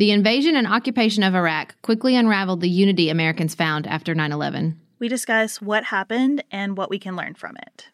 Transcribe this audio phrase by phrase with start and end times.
[0.00, 4.80] The invasion and occupation of Iraq quickly unraveled the unity Americans found after 9 11.
[4.98, 7.90] We discuss what happened and what we can learn from it.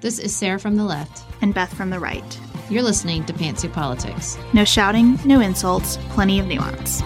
[0.00, 1.24] This is Sarah from the left.
[1.42, 2.40] And Beth from the right.
[2.68, 4.36] You're listening to Pantsuit Politics.
[4.52, 7.04] No shouting, no insults, plenty of nuance.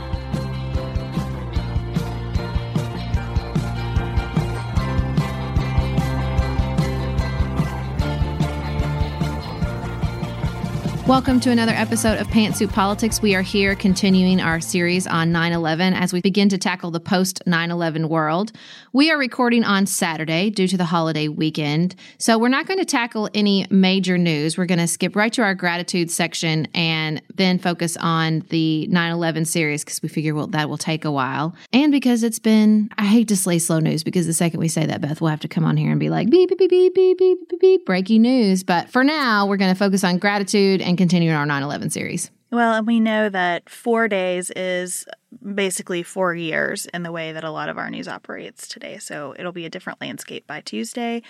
[11.11, 13.21] Welcome to another episode of Pantsuit Politics.
[13.21, 17.01] We are here continuing our series on 9 11 as we begin to tackle the
[17.01, 18.53] post 9 11 world.
[18.93, 22.85] We are recording on Saturday due to the holiday weekend, so we're not going to
[22.85, 24.57] tackle any major news.
[24.57, 29.11] We're going to skip right to our gratitude section and then focus on the 9
[29.11, 31.57] 11 series because we figure well, that will take a while.
[31.73, 34.87] And because it's been, I hate to slay slow news because the second we say
[34.87, 36.95] that, Beth will have to come on here and be like, beep, beep, beep, beep,
[36.95, 38.63] beep, beep, beep, beep, breaking news.
[38.63, 42.31] But for now, we're going to focus on gratitude and continue our 9 11 series.
[42.51, 45.07] Well, and we know that four days is
[45.55, 48.99] basically four years in the way that a lot of our news operates today.
[48.99, 51.23] So it'll be a different landscape by Tuesday.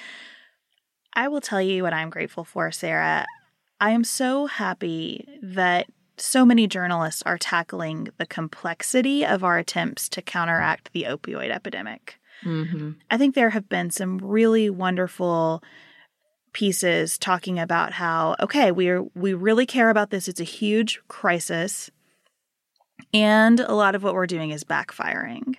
[1.14, 3.24] I will tell you what I'm grateful for, Sarah.
[3.80, 10.08] I am so happy that so many journalists are tackling the complexity of our attempts
[10.08, 12.18] to counteract the opioid epidemic.
[12.44, 12.92] Mm-hmm.
[13.08, 15.62] I think there have been some really wonderful
[16.52, 20.28] pieces talking about how okay we are we really care about this.
[20.28, 21.90] It's a huge crisis.
[23.12, 25.56] And a lot of what we're doing is backfiring.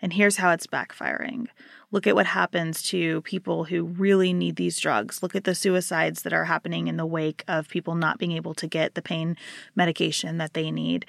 [0.00, 1.46] And here's how it's backfiring.
[1.90, 5.22] Look at what happens to people who really need these drugs.
[5.22, 8.54] Look at the suicides that are happening in the wake of people not being able
[8.54, 9.36] to get the pain
[9.74, 11.06] medication that they need.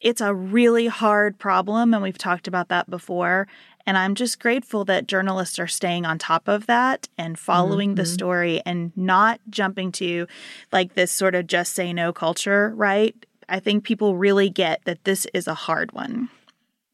[0.00, 3.48] It's a really hard problem and we've talked about that before
[3.86, 7.96] and I'm just grateful that journalists are staying on top of that and following mm-hmm.
[7.96, 10.26] the story and not jumping to
[10.72, 13.14] like this sort of just say no culture, right?
[13.48, 16.28] I think people really get that this is a hard one.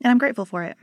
[0.02, 0.76] And I'm grateful for it.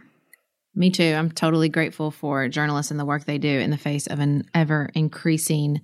[0.74, 1.14] Me too.
[1.16, 4.46] I'm totally grateful for journalists and the work they do in the face of an
[4.54, 5.82] ever increasing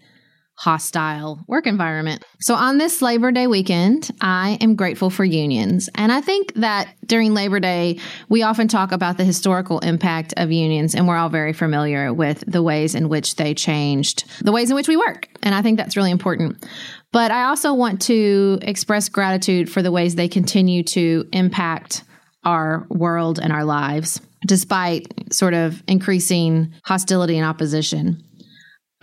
[0.57, 2.23] hostile work environment.
[2.39, 5.89] So, on this Labor Day weekend, I am grateful for unions.
[5.95, 7.99] And I think that during Labor Day,
[8.29, 12.43] we often talk about the historical impact of unions, and we're all very familiar with
[12.47, 15.27] the ways in which they changed the ways in which we work.
[15.43, 16.65] And I think that's really important.
[17.11, 22.03] But I also want to express gratitude for the ways they continue to impact
[22.43, 24.21] our world and our lives.
[24.45, 28.21] despite sort of increasing hostility and opposition.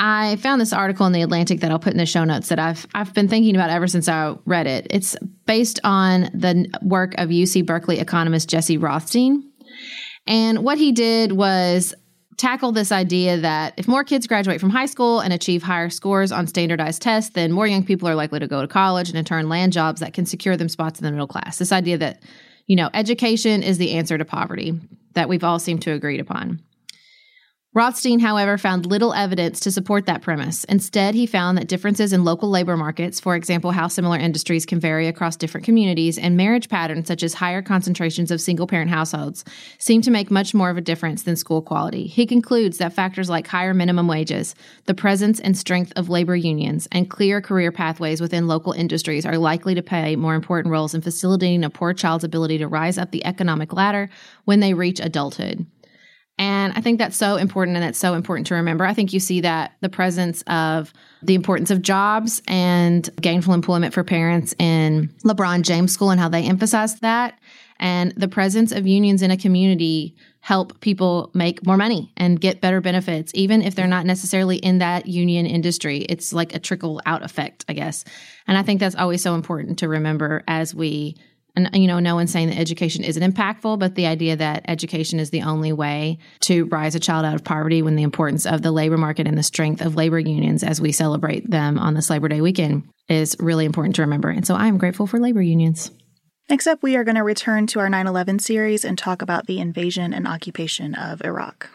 [0.04, 2.58] I found this article in the Atlantic that I'll put in the show notes that
[2.58, 4.88] I've I've been thinking about ever since I read it.
[4.90, 5.16] It's
[5.46, 9.49] based on the work of UC Berkeley economist Jesse Rothstein.
[10.26, 11.94] And what he did was
[12.37, 16.32] tackle this idea that if more kids graduate from high school and achieve higher scores
[16.32, 19.25] on standardized tests, then more young people are likely to go to college and in
[19.25, 21.58] turn land jobs that can secure them spots in the middle class.
[21.58, 22.20] This idea that,
[22.66, 24.81] you know, education is the answer to poverty
[25.12, 26.60] that we've all seemed to agreed upon.
[27.74, 30.64] Rothstein, however, found little evidence to support that premise.
[30.64, 34.78] Instead, he found that differences in local labor markets, for example, how similar industries can
[34.78, 39.42] vary across different communities, and marriage patterns such as higher concentrations of single parent households,
[39.78, 42.06] seem to make much more of a difference than school quality.
[42.06, 44.54] He concludes that factors like higher minimum wages,
[44.84, 49.38] the presence and strength of labor unions, and clear career pathways within local industries are
[49.38, 53.12] likely to play more important roles in facilitating a poor child's ability to rise up
[53.12, 54.10] the economic ladder
[54.44, 55.64] when they reach adulthood.
[56.38, 58.84] And I think that's so important and that's so important to remember.
[58.84, 60.93] I think you see that the presence of
[61.23, 66.29] the importance of jobs and gainful employment for parents in LeBron James School and how
[66.29, 67.38] they emphasize that.
[67.79, 72.61] And the presence of unions in a community help people make more money and get
[72.61, 75.99] better benefits, even if they're not necessarily in that union industry.
[76.08, 78.05] It's like a trickle out effect, I guess.
[78.46, 81.17] And I think that's always so important to remember as we
[81.54, 85.19] and you know no one's saying that education isn't impactful but the idea that education
[85.20, 88.62] is the only way to rise a child out of poverty when the importance of
[88.62, 92.10] the labor market and the strength of labor unions as we celebrate them on this
[92.10, 94.28] labor day weekend is really important to remember.
[94.28, 95.90] And so i'm grateful for labor unions.
[96.49, 99.60] Next up we are going to return to our 9-11 series and talk about the
[99.60, 101.70] invasion and occupation of iraq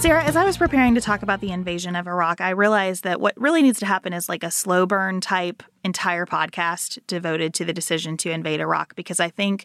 [0.00, 3.20] Sarah, as I was preparing to talk about the invasion of Iraq, I realized that
[3.20, 7.64] what really needs to happen is like a slow burn type entire podcast devoted to
[7.64, 9.64] the decision to invade Iraq because I think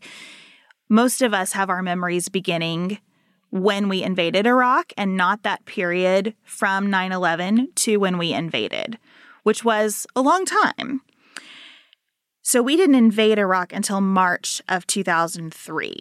[0.89, 2.97] most of us have our memories beginning
[3.51, 8.97] when we invaded Iraq and not that period from 9 11 to when we invaded,
[9.43, 11.01] which was a long time.
[12.41, 15.95] So we didn't invade Iraq until March of 2003.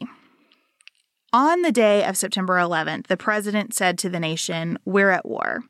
[1.34, 5.62] On the day of September 11th, the president said to the nation, We're at war.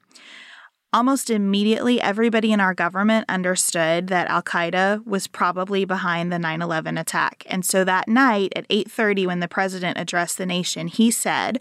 [0.93, 6.63] Almost immediately, everybody in our government understood that Al Qaeda was probably behind the 9
[6.63, 7.45] 11 attack.
[7.47, 11.61] And so that night at 8:30, when the president addressed the nation, he said,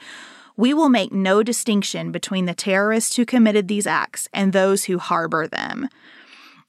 [0.58, 4.98] we will make no distinction between the terrorists who committed these acts and those who
[4.98, 5.88] harbor them.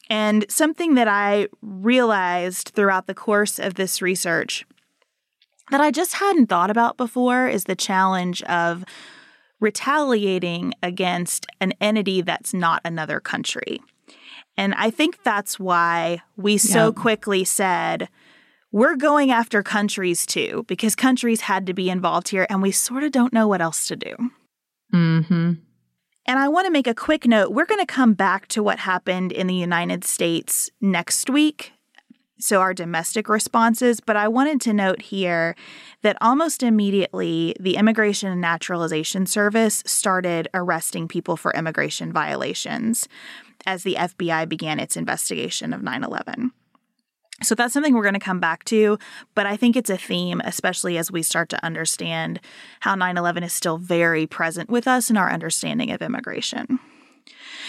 [0.09, 4.67] And something that I realized throughout the course of this research
[5.73, 8.85] that I just hadn't thought about before is the challenge of
[9.59, 13.81] retaliating against an entity that's not another country.
[14.55, 16.93] And I think that's why we so yeah.
[16.93, 18.11] quickly said,
[18.71, 23.03] we're going after countries too, because countries had to be involved here, and we sort
[23.03, 24.15] of don't know what else to do.
[24.93, 25.53] Mm-hmm.
[26.27, 27.53] And I want to make a quick note.
[27.53, 31.73] We're going to come back to what happened in the United States next week
[32.43, 34.01] so our domestic responses.
[34.01, 35.55] But I wanted to note here
[36.03, 43.09] that almost immediately, the Immigration and Naturalization Service started arresting people for immigration violations
[43.67, 46.53] as the FBI began its investigation of 9 11.
[47.43, 48.99] So that's something we're going to come back to,
[49.35, 52.41] but I think it's a theme, especially as we start to understand
[52.81, 56.79] how 9 11 is still very present with us in our understanding of immigration.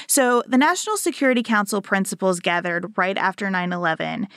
[0.07, 4.27] So, the National Security Council principals gathered right after 9 11.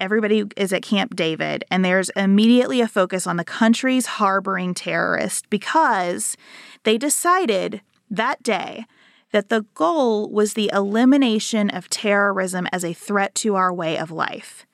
[0.00, 5.42] Everybody is at Camp David, and there's immediately a focus on the countries harboring terrorists
[5.48, 6.36] because
[6.84, 8.84] they decided that day
[9.32, 14.10] that the goal was the elimination of terrorism as a threat to our way of
[14.10, 14.66] life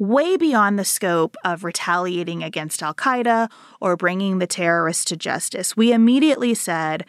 [0.00, 3.50] way beyond the scope of retaliating against Al Qaeda
[3.82, 5.76] or bringing the terrorists to justice.
[5.76, 7.04] We immediately said,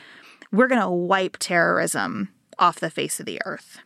[0.51, 2.27] we're going to wipe terrorism
[2.61, 3.79] off the face of the earth.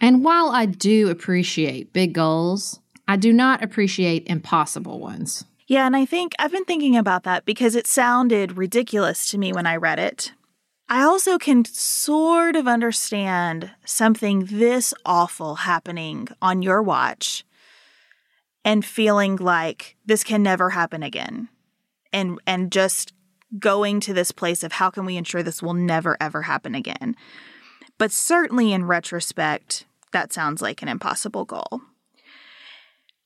[0.00, 5.44] And while I do appreciate big goals, I do not appreciate impossible ones.
[5.66, 9.52] Yeah, and I think I've been thinking about that because it sounded ridiculous to me
[9.52, 10.32] when I read it.
[10.88, 17.44] I also can sort of understand something this awful happening on your watch
[18.64, 21.48] and feeling like this can never happen again.
[22.12, 23.12] And and just
[23.58, 27.14] going to this place of how can we ensure this will never ever happen again.
[27.98, 31.82] But certainly in retrospect, that sounds like an impossible goal.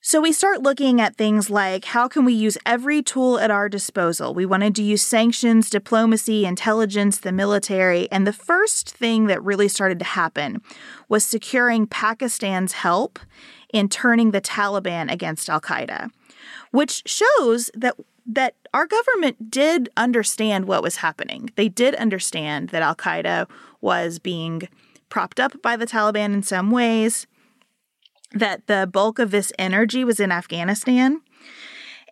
[0.04, 3.68] So we start looking at things like how can we use every tool at our
[3.68, 4.34] disposal?
[4.34, 9.68] We wanted to use sanctions, diplomacy, intelligence, the military, and the first thing that really
[9.68, 10.60] started to happen
[11.08, 13.20] was securing Pakistan's help
[13.72, 16.10] in turning the Taliban against Al Qaeda,
[16.72, 17.94] which shows that
[18.26, 21.50] that our government did understand what was happening.
[21.56, 23.48] They did understand that Al Qaeda
[23.82, 24.62] was being
[25.10, 27.26] propped up by the Taliban in some ways,
[28.32, 31.20] that the bulk of this energy was in Afghanistan,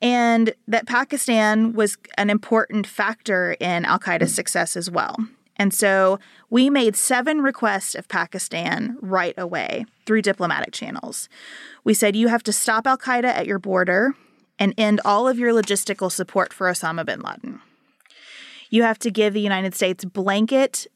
[0.02, 5.16] and that Pakistan was an important factor in Al Qaeda's success as well.
[5.56, 11.28] And so we made seven requests of Pakistan right away through diplomatic channels.
[11.84, 14.14] We said, you have to stop Al Qaeda at your border
[14.58, 17.60] and end all of your logistical support for Osama bin Laden.
[18.70, 20.86] You have to give the United States blanket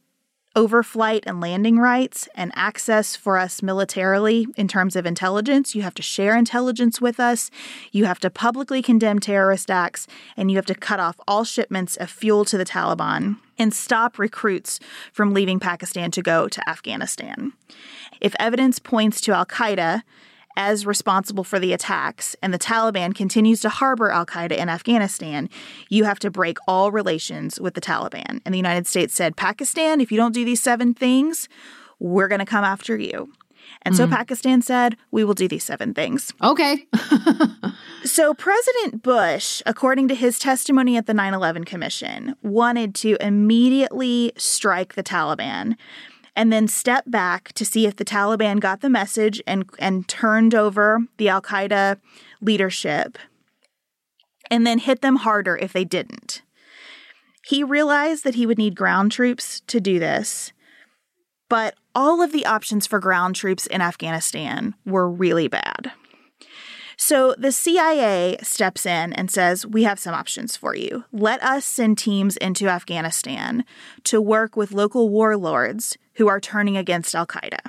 [0.54, 5.74] overflight and landing rights and access for us militarily in terms of intelligence.
[5.74, 7.50] You have to share intelligence with us.
[7.92, 10.06] You have to publicly condemn terrorist acts,
[10.36, 14.18] and you have to cut off all shipments of fuel to the Taliban and stop
[14.18, 14.80] recruits
[15.12, 17.52] from leaving Pakistan to go to Afghanistan.
[18.20, 20.02] If evidence points to Al Qaeda,
[20.56, 25.48] as responsible for the attacks and the Taliban continues to harbor Al Qaeda in Afghanistan,
[25.88, 28.40] you have to break all relations with the Taliban.
[28.44, 31.48] And the United States said, Pakistan, if you don't do these seven things,
[31.98, 33.32] we're going to come after you.
[33.82, 34.10] And so mm.
[34.10, 36.32] Pakistan said, we will do these seven things.
[36.42, 36.86] Okay.
[38.04, 44.32] so President Bush, according to his testimony at the 9 11 Commission, wanted to immediately
[44.36, 45.76] strike the Taliban
[46.36, 50.54] and then step back to see if the Taliban got the message and, and turned
[50.54, 51.98] over the Al Qaeda
[52.40, 53.18] leadership,
[54.50, 56.42] and then hit them harder if they didn't.
[57.46, 60.52] He realized that he would need ground troops to do this,
[61.48, 65.92] but all of the options for ground troops in Afghanistan were really bad.
[66.96, 71.04] So the CIA steps in and says, We have some options for you.
[71.12, 73.64] Let us send teams into Afghanistan
[74.04, 77.60] to work with local warlords who are turning against Al Qaeda.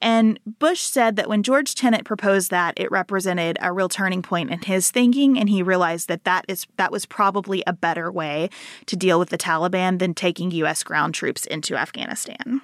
[0.00, 4.50] And Bush said that when George Tenet proposed that, it represented a real turning point
[4.50, 8.48] in his thinking, and he realized that that is that was probably a better way
[8.86, 10.84] to deal with the Taliban than taking U.S.
[10.84, 12.60] ground troops into Afghanistan.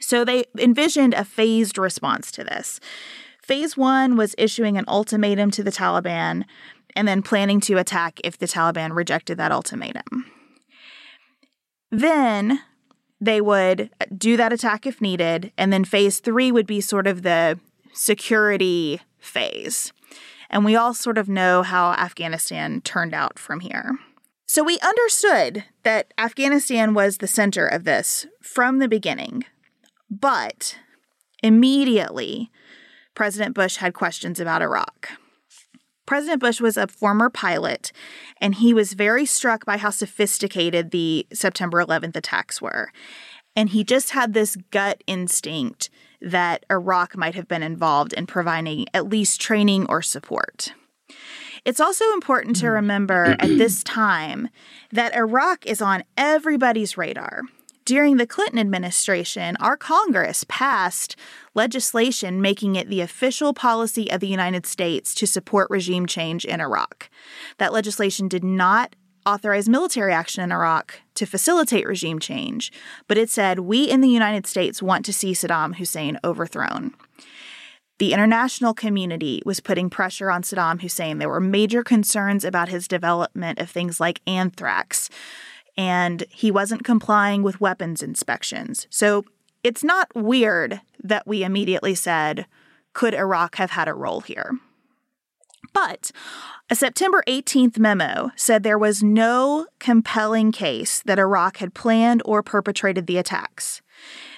[0.00, 2.80] So they envisioned a phased response to this.
[3.40, 6.44] Phase one was issuing an ultimatum to the Taliban
[6.96, 10.26] and then planning to attack if the Taliban rejected that ultimatum.
[11.90, 12.60] Then
[13.22, 13.88] they would
[14.18, 17.56] do that attack if needed, and then phase three would be sort of the
[17.92, 19.92] security phase.
[20.50, 23.96] And we all sort of know how Afghanistan turned out from here.
[24.46, 29.44] So we understood that Afghanistan was the center of this from the beginning.
[30.10, 30.78] But
[31.44, 32.50] immediately,
[33.14, 35.10] President Bush had questions about Iraq.
[36.06, 37.92] President Bush was a former pilot,
[38.40, 42.90] and he was very struck by how sophisticated the September 11th attacks were.
[43.54, 45.90] And he just had this gut instinct
[46.20, 50.72] that Iraq might have been involved in providing at least training or support.
[51.64, 52.72] It's also important to mm.
[52.72, 54.48] remember at this time
[54.90, 57.42] that Iraq is on everybody's radar
[57.84, 61.16] during the Clinton administration, our Congress passed
[61.54, 66.60] legislation making it the official policy of the United States to support regime change in
[66.60, 67.10] Iraq.
[67.58, 68.96] That legislation did not
[69.26, 72.72] authorize military action in Iraq to facilitate regime change,
[73.06, 76.94] but it said, We in the United States want to see Saddam Hussein overthrown.
[77.98, 81.18] The international community was putting pressure on Saddam Hussein.
[81.18, 85.08] There were major concerns about his development of things like anthrax,
[85.76, 88.86] and he wasn't complying with weapons inspections.
[88.90, 89.24] So
[89.62, 92.46] it's not weird that we immediately said,
[92.92, 94.52] could Iraq have had a role here?
[95.72, 96.10] But
[96.68, 102.42] a September 18th memo said there was no compelling case that Iraq had planned or
[102.42, 103.80] perpetrated the attacks.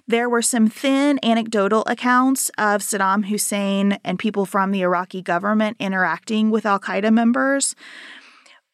[0.07, 5.77] There were some thin anecdotal accounts of Saddam Hussein and people from the Iraqi government
[5.81, 7.75] interacting with Al Qaeda members,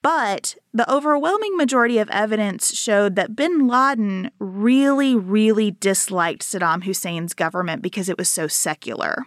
[0.02, 7.34] but the overwhelming majority of evidence showed that bin Laden really, really disliked Saddam Hussein's
[7.34, 9.24] government because it was so secular.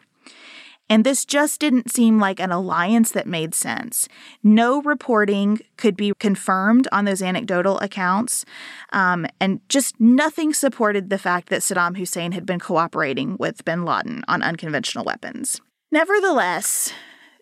[0.89, 4.07] And this just didn't seem like an alliance that made sense.
[4.43, 8.45] No reporting could be confirmed on those anecdotal accounts,
[8.91, 13.85] um, and just nothing supported the fact that Saddam Hussein had been cooperating with bin
[13.85, 15.62] Laden on unconventional weapons.
[15.91, 16.91] Nevertheless,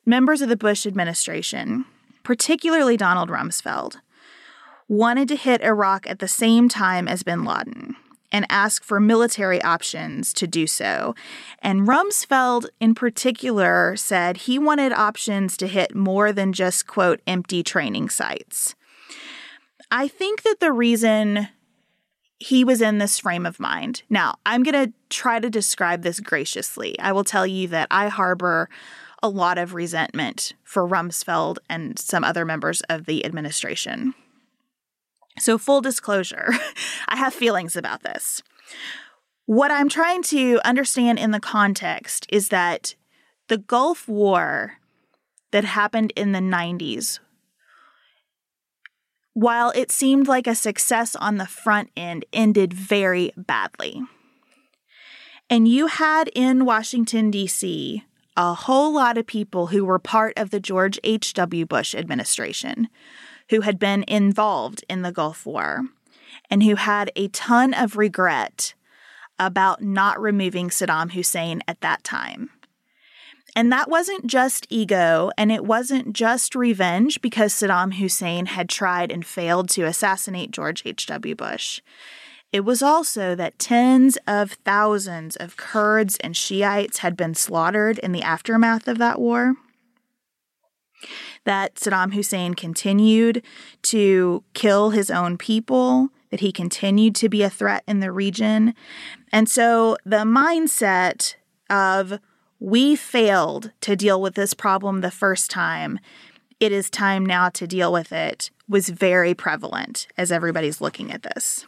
[0.06, 1.86] members of the Bush administration
[2.32, 3.98] particularly Donald Rumsfeld,
[4.88, 7.98] wanted to hit Iraq at the same time as bin Laden.
[8.32, 11.14] and ask for military options to do so.
[11.60, 17.62] And Rumsfeld, in particular, said he wanted options to hit more than just, quote, empty
[17.64, 18.76] training sites.
[19.92, 21.50] I think that the reason
[22.40, 24.02] he was in this frame of mind.
[24.10, 26.98] Now, I'm going to try to describe this graciously.
[26.98, 28.68] I will tell you that I harbor
[29.24, 34.14] a lot of resentment for Rumsfeld and some other members of the administration.
[35.40, 36.54] So, full disclosure,
[37.08, 38.42] I have feelings about this.
[39.46, 42.96] What I'm trying to understand in the context is that
[43.48, 44.78] the Gulf War
[45.52, 47.20] that happened in the 90s,
[49.34, 54.02] while it seemed like a success on the front end, ended very badly.
[55.50, 58.06] And you had in Washington, D.C.,
[58.38, 61.66] a whole lot of people who were part of the George H.W.
[61.66, 62.88] Bush administration
[63.50, 65.84] who had been involved in the Gulf War
[66.50, 68.74] and who had a ton of regret
[69.38, 72.50] about not removing Saddam Hussein at that time.
[73.56, 79.12] And that wasn't just ego and it wasn't just revenge because Saddam Hussein had tried
[79.12, 81.36] and failed to assassinate George H.W.
[81.36, 81.82] Bush.
[82.52, 88.12] It was also that tens of thousands of Kurds and Shiites had been slaughtered in
[88.12, 89.56] the aftermath of that war
[91.44, 93.44] that Saddam Hussein continued
[93.84, 98.74] to kill his own people, that he continued to be a threat in the region.
[99.32, 101.36] And so the mindset
[101.70, 102.20] of
[102.60, 106.00] we failed to deal with this problem the first time,
[106.60, 111.24] it is time now to deal with it was very prevalent as everybody's looking at
[111.24, 111.66] this.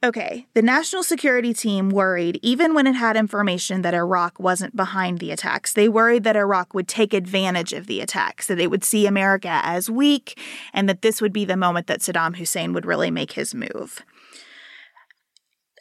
[0.00, 5.18] Okay, the national security team worried, even when it had information that Iraq wasn't behind
[5.18, 8.84] the attacks, they worried that Iraq would take advantage of the attacks, that they would
[8.84, 10.38] see America as weak,
[10.72, 14.04] and that this would be the moment that Saddam Hussein would really make his move.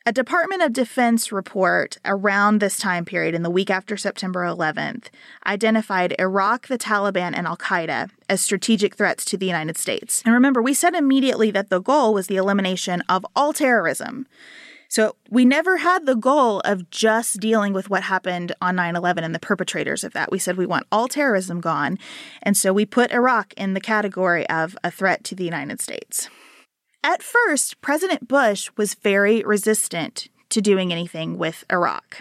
[0.07, 5.07] A Department of Defense report around this time period, in the week after September 11th,
[5.45, 10.21] identified Iraq, the Taliban, and Al Qaeda as strategic threats to the United States.
[10.23, 14.27] And remember, we said immediately that the goal was the elimination of all terrorism.
[14.87, 19.25] So we never had the goal of just dealing with what happened on 9 11
[19.25, 20.31] and the perpetrators of that.
[20.31, 21.99] We said we want all terrorism gone.
[22.41, 26.29] And so we put Iraq in the category of a threat to the United States.
[27.08, 32.17] At first, President Bush was very resistant to doing anything with Iraq.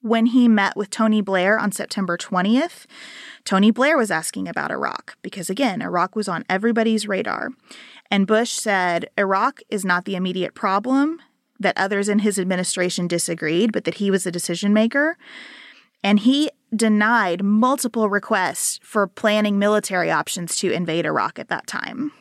[0.00, 2.86] When he met with Tony Blair on September 20th,
[3.44, 7.48] Tony Blair was asking about Iraq because, again, Iraq was on everybody's radar.
[8.08, 11.18] And Bush said Iraq is not the immediate problem,
[11.58, 15.18] that others in his administration disagreed, but that he was the decision maker.
[16.04, 22.12] And he denied multiple requests for planning military options to invade Iraq at that time.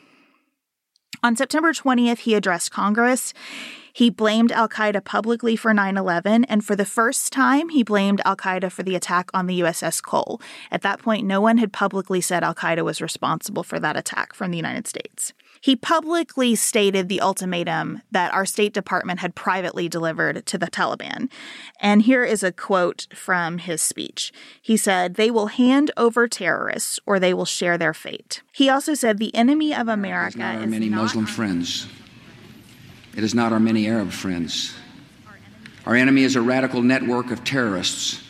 [1.26, 3.34] On September 20th, he addressed Congress.
[3.92, 8.22] He blamed Al Qaeda publicly for 9 11, and for the first time, he blamed
[8.24, 10.40] Al Qaeda for the attack on the USS Cole.
[10.70, 14.36] At that point, no one had publicly said Al Qaeda was responsible for that attack
[14.36, 15.34] from the United States.
[15.66, 21.28] He publicly stated the ultimatum that our State Department had privately delivered to the Taliban.
[21.80, 24.32] And here is a quote from his speech.
[24.62, 28.44] He said, They will hand over terrorists or they will share their fate.
[28.52, 31.88] He also said, The enemy of America not our many Muslim friends.
[33.18, 34.76] It is not our many Arab friends.
[35.88, 38.22] Our enemy is a radical network of terrorists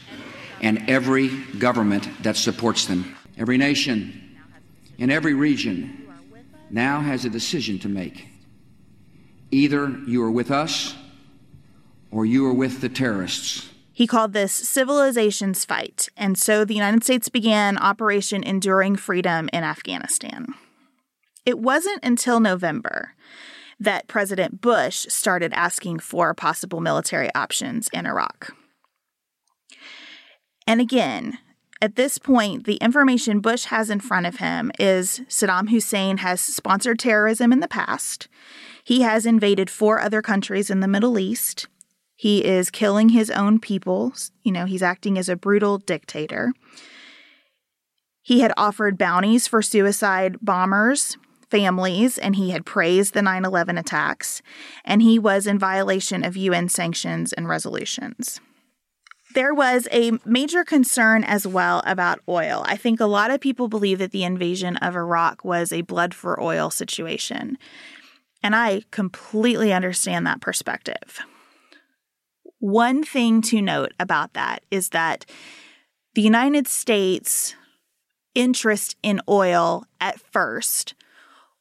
[0.61, 1.27] and every
[1.59, 3.17] government that supports them.
[3.37, 4.37] Every nation
[4.97, 6.04] in every region
[6.69, 8.27] now has a decision to make.
[9.51, 10.95] Either you are with us
[12.11, 13.69] or you are with the terrorists.
[13.91, 19.63] He called this Civilization's Fight, and so the United States began Operation Enduring Freedom in
[19.63, 20.47] Afghanistan.
[21.45, 23.13] It wasn't until November
[23.79, 28.53] that President Bush started asking for possible military options in Iraq.
[30.67, 31.37] And again,
[31.81, 36.39] at this point, the information Bush has in front of him is Saddam Hussein has
[36.39, 38.27] sponsored terrorism in the past.
[38.83, 41.67] He has invaded four other countries in the Middle East.
[42.15, 44.13] He is killing his own people.
[44.43, 46.53] You know, he's acting as a brutal dictator.
[48.21, 51.17] He had offered bounties for suicide bombers,
[51.51, 54.41] families, and he had praised the 9 11 attacks.
[54.85, 58.39] And he was in violation of UN sanctions and resolutions.
[59.35, 62.63] There was a major concern as well about oil.
[62.65, 66.13] I think a lot of people believe that the invasion of Iraq was a blood
[66.13, 67.57] for oil situation.
[68.41, 71.19] And I completely understand that perspective.
[72.59, 75.25] One thing to note about that is that
[76.13, 77.55] the United States'
[78.35, 80.93] interest in oil at first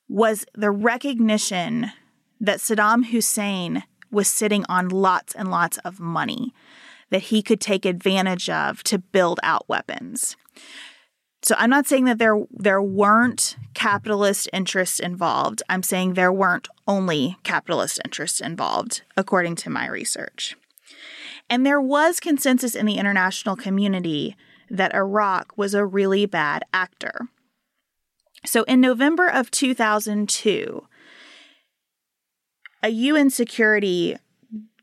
[0.09, 1.91] was the recognition
[2.41, 3.83] that Saddam Hussein
[4.13, 6.55] was sitting on lots and lots of money
[7.14, 10.35] that he could take advantage of to build out weapons.
[11.44, 15.62] So I'm not saying that there there weren't capitalist interests involved.
[15.68, 20.57] I'm saying there weren't only capitalist interests involved according to my research.
[21.48, 24.35] And there was consensus in the international community
[24.68, 27.29] that Iraq was a really bad actor.
[28.44, 30.85] So in November of 2002,
[32.83, 34.16] a UN security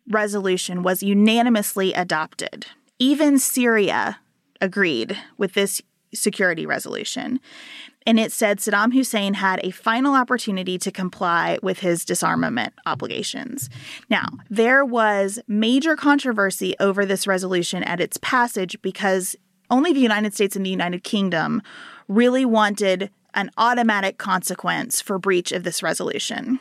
[0.10, 2.68] resolution was unanimously adopted.
[3.00, 4.20] Even Syria
[4.60, 5.82] agreed with this
[6.14, 7.40] security resolution.
[8.06, 13.70] And it said Saddam Hussein had a final opportunity to comply with his disarmament obligations.
[14.10, 19.36] Now, there was major controversy over this resolution at its passage because
[19.70, 21.62] only the United States and the United Kingdom
[22.08, 26.60] really wanted an automatic consequence for breach of this resolution.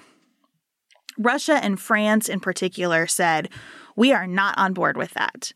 [1.18, 3.49] Russia and France, in particular, said,
[3.96, 5.53] We are not on board with that.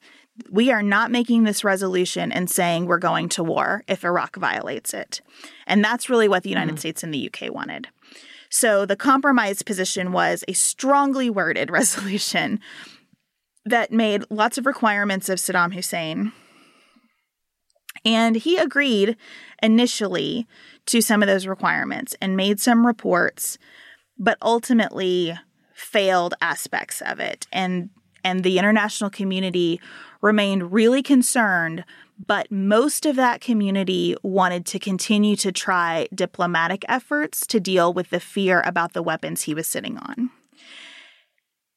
[0.50, 4.92] We are not making this resolution and saying we're going to war if Iraq violates
[4.92, 5.20] it.
[5.66, 6.78] And that's really what the United mm.
[6.78, 7.88] States and the UK wanted.
[8.50, 12.60] So the compromise position was a strongly worded resolution
[13.64, 16.32] that made lots of requirements of Saddam Hussein.
[18.04, 19.16] And he agreed
[19.62, 20.46] initially
[20.86, 23.56] to some of those requirements and made some reports,
[24.18, 25.38] but ultimately
[25.74, 27.46] failed aspects of it.
[27.52, 27.90] And
[28.24, 29.80] and the international community
[30.22, 31.84] remained really concerned,
[32.26, 38.08] but most of that community wanted to continue to try diplomatic efforts to deal with
[38.08, 40.30] the fear about the weapons he was sitting on.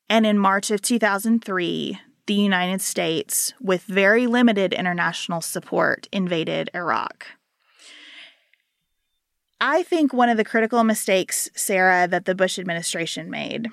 [0.09, 7.27] And in March of 2003, the United States, with very limited international support, invaded Iraq.
[9.59, 13.67] I think one of the critical mistakes, Sarah, that the Bush administration made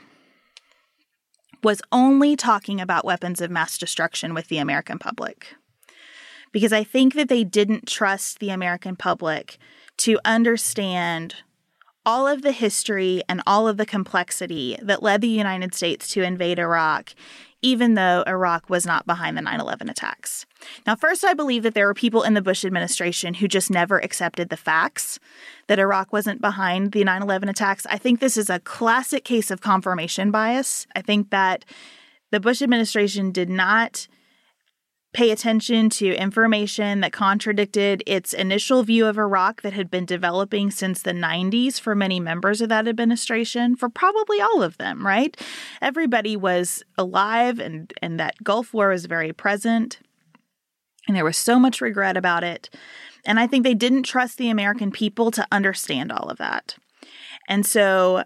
[1.62, 5.55] was only talking about weapons of mass destruction with the American public.
[6.53, 9.59] Because I think that they didn't trust the American public
[9.99, 11.37] to understand
[12.07, 16.23] all of the history and all of the complexity that led the United States to
[16.23, 17.14] invade Iraq,
[17.62, 20.45] even though Iraq was not behind the 9 11 attacks.
[20.87, 23.99] Now, first, I believe that there were people in the Bush administration who just never
[23.99, 25.19] accepted the facts
[25.67, 27.87] that Iraq wasn't behind the 9 11 attacks.
[27.87, 30.87] I think this is a classic case of confirmation bias.
[30.95, 31.64] I think that
[32.31, 34.09] the Bush administration did not
[35.14, 40.70] pay attention to information that contradicted its initial view of Iraq that had been developing
[40.70, 45.40] since the 90s for many members of that administration, for probably all of them, right?
[45.81, 50.00] Everybody was alive and, and that Gulf War was very present.
[51.07, 52.68] And there was so much regret about it.
[53.24, 56.77] And I think they didn't trust the American people to understand all of that.
[57.48, 58.24] And so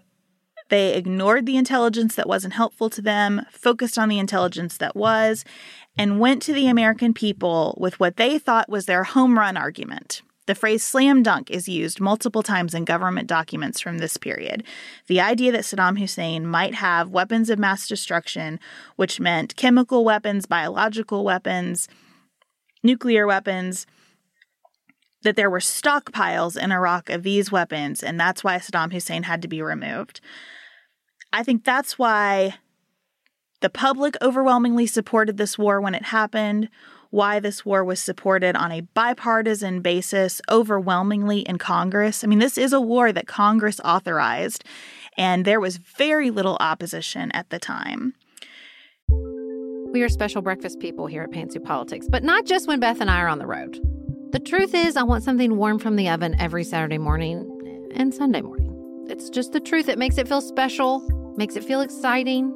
[0.69, 5.43] they ignored the intelligence that wasn't helpful to them, focused on the intelligence that was,
[5.97, 10.21] and went to the American people with what they thought was their home run argument.
[10.49, 14.63] The phrase slam dunk is used multiple times in government documents from this period.
[15.05, 18.59] The idea that Saddam Hussein might have weapons of mass destruction,
[18.95, 21.87] which meant chemical weapons, biological weapons,
[22.81, 23.85] nuclear weapons,
[25.21, 29.43] that there were stockpiles in Iraq of these weapons, and that's why Saddam Hussein had
[29.43, 30.19] to be removed.
[31.31, 32.55] I think that's why
[33.61, 36.69] the public overwhelmingly supported this war when it happened,
[37.09, 42.23] why this war was supported on a bipartisan basis overwhelmingly in Congress.
[42.23, 44.63] I mean, this is a war that Congress authorized,
[45.17, 48.13] and there was very little opposition at the time.
[49.91, 53.09] We are special breakfast people here at Pantsuit Politics, but not just when Beth and
[53.09, 53.79] I are on the road.
[54.31, 58.41] The truth is, I want something warm from the oven every Saturday morning and Sunday
[58.41, 59.07] morning.
[59.09, 59.89] It's just the truth.
[59.89, 60.99] It makes it feel special,
[61.35, 62.55] makes it feel exciting.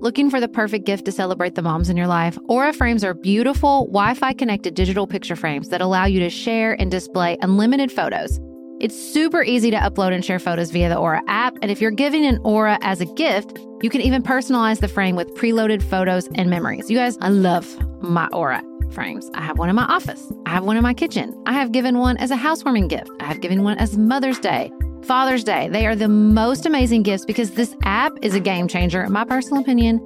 [0.00, 2.38] Looking for the perfect gift to celebrate the moms in your life?
[2.46, 6.80] Aura frames are beautiful, Wi Fi connected digital picture frames that allow you to share
[6.80, 8.38] and display unlimited photos.
[8.78, 11.58] It's super easy to upload and share photos via the Aura app.
[11.62, 15.16] And if you're giving an Aura as a gift, you can even personalize the frame
[15.16, 16.88] with preloaded photos and memories.
[16.88, 17.66] You guys, I love
[18.00, 19.30] my Aura frames.
[19.34, 20.32] I have one in my office.
[20.46, 21.34] I have one in my kitchen.
[21.46, 23.10] I have given one as a housewarming gift.
[23.20, 24.70] I have given one as Mother's Day.
[25.04, 25.68] Father's Day.
[25.68, 29.24] They are the most amazing gifts because this app is a game changer, in my
[29.24, 30.00] personal opinion,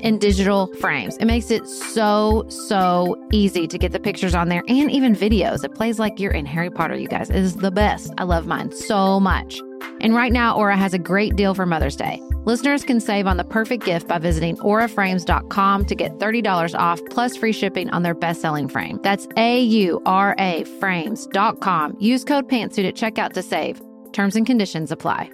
[0.00, 1.16] in digital frames.
[1.18, 5.64] It makes it so, so easy to get the pictures on there and even videos.
[5.64, 7.30] It plays like you're in Harry Potter, you guys.
[7.30, 8.12] It is the best.
[8.18, 9.60] I love mine so much.
[10.00, 12.22] And right now, Aura has a great deal for Mother's Day.
[12.44, 17.36] Listeners can save on the perfect gift by visiting auraframes.com to get $30 off plus
[17.36, 19.00] free shipping on their best selling frame.
[19.02, 21.96] That's A U R A frames.com.
[22.00, 23.80] Use code PANTSUIT at checkout to save.
[24.12, 25.30] Terms and conditions apply.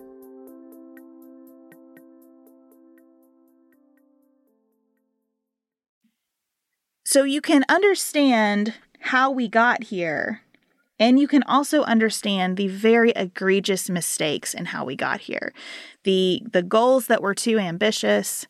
[7.04, 10.40] So you can understand how we got here,
[10.98, 15.52] and you can also understand the very egregious mistakes in how we got here.
[16.04, 18.46] The the goals that were too ambitious,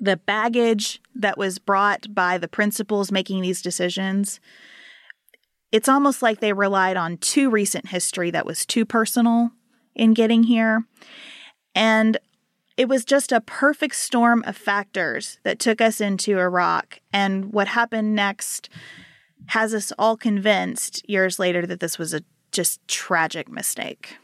[0.00, 4.40] the baggage that was brought by the principals making these decisions.
[5.72, 9.50] It's almost like they relied on too recent history that was too personal
[9.96, 10.84] in getting here.
[11.74, 12.18] And
[12.76, 17.00] it was just a perfect storm of factors that took us into Iraq.
[17.12, 18.68] And what happened next
[19.48, 24.16] has us all convinced years later that this was a just tragic mistake.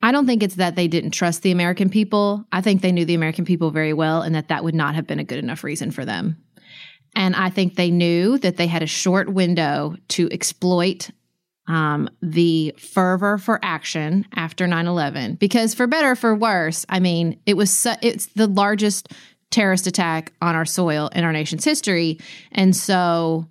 [0.00, 2.44] I don't think it's that they didn't trust the American people.
[2.52, 5.06] I think they knew the American people very well and that that would not have
[5.06, 6.36] been a good enough reason for them.
[7.16, 11.10] And I think they knew that they had a short window to exploit
[11.68, 17.58] um, the fervor for action after 9-11 because for better for worse i mean it
[17.58, 19.12] was su- it's the largest
[19.50, 22.18] terrorist attack on our soil in our nation's history
[22.52, 23.46] and so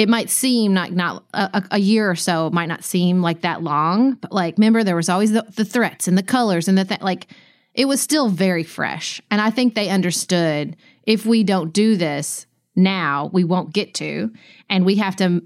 [0.00, 3.62] it might seem like not a, a year or so might not seem like that
[3.62, 6.84] long but like remember there was always the, the threats and the colors and the
[6.84, 7.26] th- like
[7.74, 12.46] it was still very fresh and i think they understood if we don't do this
[12.76, 14.32] now we won't get to
[14.68, 15.42] and we have to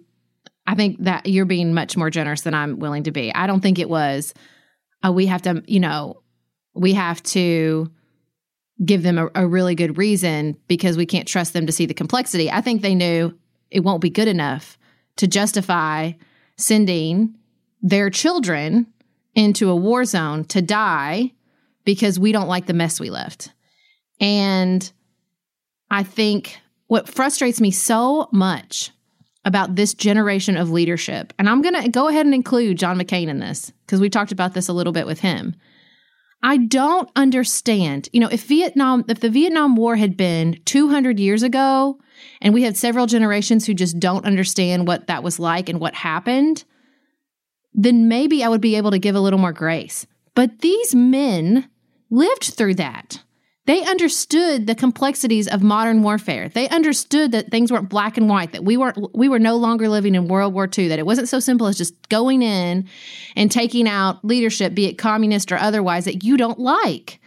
[0.66, 3.34] I think that you're being much more generous than I'm willing to be.
[3.34, 4.32] I don't think it was,
[5.06, 6.22] uh, we have to, you know,
[6.74, 7.90] we have to
[8.82, 11.94] give them a, a, really good reason because we can't trust them to see the
[11.94, 12.50] complexity.
[12.50, 13.38] I think they knew
[13.74, 14.78] it won't be good enough
[15.16, 16.12] to justify
[16.56, 17.34] sending
[17.82, 18.86] their children
[19.34, 21.32] into a war zone to die
[21.84, 23.52] because we don't like the mess we left.
[24.20, 24.90] And
[25.90, 28.92] I think what frustrates me so much
[29.44, 31.34] about this generation of leadership.
[31.38, 34.32] And I'm going to go ahead and include John McCain in this because we talked
[34.32, 35.54] about this a little bit with him.
[36.44, 38.10] I don't understand.
[38.12, 41.98] You know, if Vietnam, if the Vietnam War had been 200 years ago
[42.42, 45.94] and we had several generations who just don't understand what that was like and what
[45.94, 46.64] happened,
[47.72, 50.06] then maybe I would be able to give a little more grace.
[50.34, 51.70] But these men
[52.10, 53.22] lived through that.
[53.66, 56.50] They understood the complexities of modern warfare.
[56.50, 59.88] They understood that things weren't black and white, that we weren't we were no longer
[59.88, 62.86] living in World War II, that it wasn't so simple as just going in
[63.36, 67.20] and taking out leadership, be it communist or otherwise, that you don't like.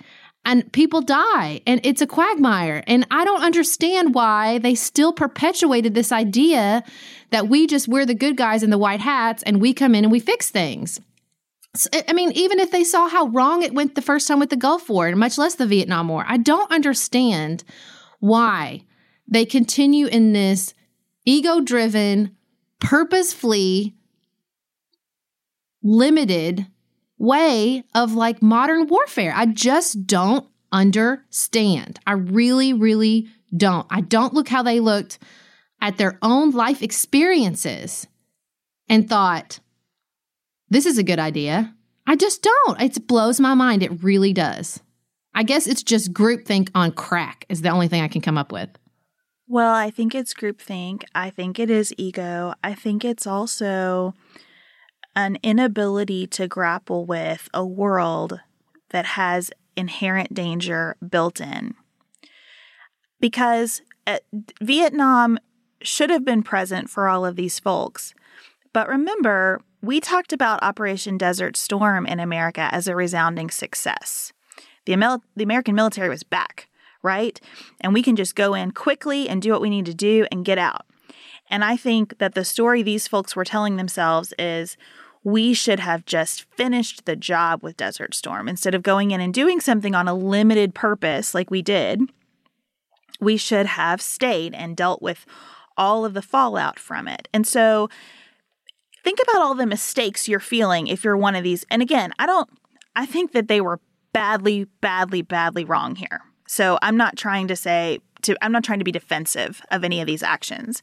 [0.45, 2.81] And people die, and it's a quagmire.
[2.87, 6.83] And I don't understand why they still perpetuated this idea
[7.31, 10.05] that we just wear the good guys in the white hats and we come in
[10.05, 11.01] and we fix things.
[12.07, 14.55] I mean, even if they saw how wrong it went the first time with the
[14.55, 17.63] Gulf War, much less the Vietnam War, I don't understand
[18.19, 18.83] why
[19.27, 20.73] they continue in this
[21.25, 22.35] ego driven,
[22.79, 23.95] purposefully
[25.83, 26.67] limited
[27.17, 29.33] way of like modern warfare.
[29.35, 31.99] I just don't understand.
[32.05, 33.87] I really, really don't.
[33.89, 35.19] I don't look how they looked
[35.81, 38.07] at their own life experiences
[38.89, 39.59] and thought,
[40.69, 41.73] this is a good idea.
[42.05, 42.81] I just don't.
[42.81, 43.83] It blows my mind.
[43.83, 44.81] It really does.
[45.35, 48.51] I guess it's just groupthink on crack, is the only thing I can come up
[48.51, 48.69] with.
[49.47, 51.03] Well, I think it's groupthink.
[51.13, 52.53] I think it is ego.
[52.63, 54.13] I think it's also
[55.15, 58.41] an inability to grapple with a world
[58.89, 61.75] that has inherent danger built in.
[63.19, 64.19] Because uh,
[64.61, 65.39] Vietnam
[65.81, 68.13] should have been present for all of these folks.
[68.73, 74.33] But remember, we talked about Operation Desert Storm in America as a resounding success.
[74.85, 76.69] The, the American military was back,
[77.03, 77.39] right?
[77.81, 80.45] And we can just go in quickly and do what we need to do and
[80.45, 80.85] get out.
[81.49, 84.77] And I think that the story these folks were telling themselves is
[85.23, 89.33] we should have just finished the job with Desert Storm instead of going in and
[89.33, 92.01] doing something on a limited purpose like we did.
[93.19, 95.25] We should have stayed and dealt with
[95.75, 97.27] all of the fallout from it.
[97.33, 97.89] And so
[99.07, 101.65] think about all the mistakes you're feeling if you're one of these.
[101.71, 102.49] And again, I don't,
[102.93, 103.79] I think that they were
[104.11, 106.23] badly, badly, badly wrong here.
[106.45, 110.01] So I'm not trying to say, to, I'm not trying to be defensive of any
[110.01, 110.81] of these actions.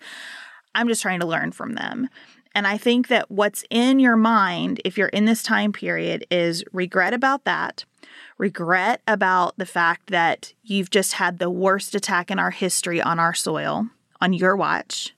[0.74, 2.08] I'm just trying to learn from them.
[2.54, 6.64] And I think that what's in your mind, if you're in this time period, is
[6.72, 7.84] regret about that,
[8.38, 13.18] regret about the fact that you've just had the worst attack in our history on
[13.18, 13.87] our soil,
[14.22, 15.14] on your watch,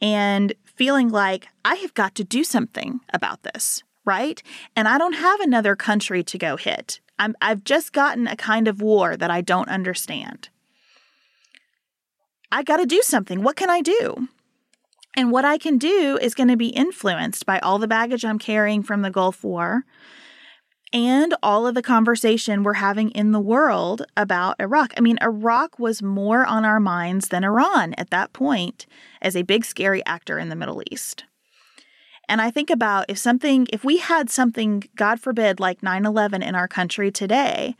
[0.00, 4.42] and feeling like I have got to do something about this, right?
[4.74, 7.00] And I don't have another country to go hit.
[7.18, 10.48] I'm, I've just gotten a kind of war that I don't understand.
[12.50, 13.42] I got to do something.
[13.42, 14.28] What can I do?
[15.16, 18.38] And what I can do is going to be influenced by all the baggage I'm
[18.38, 19.84] carrying from the Gulf War
[20.92, 24.92] and all of the conversation we're having in the world about Iraq.
[24.96, 28.86] I mean, Iraq was more on our minds than Iran at that point
[29.22, 31.24] as a big, scary actor in the Middle East.
[32.28, 36.42] And I think about if something, if we had something, God forbid, like 9 11
[36.42, 37.76] in our country today,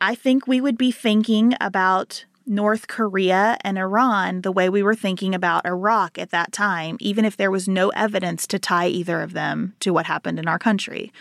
[0.00, 4.94] I think we would be thinking about North Korea and Iran the way we were
[4.94, 9.20] thinking about Iraq at that time, even if there was no evidence to tie either
[9.20, 11.12] of them to what happened in our country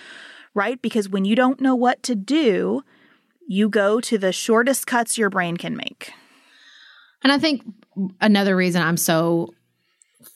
[0.56, 0.82] right?
[0.82, 2.84] Because when you don't know what to do,
[3.48, 6.12] you go to the shortest cuts your brain can make.
[7.22, 7.64] And I think
[8.20, 9.54] another reason I'm so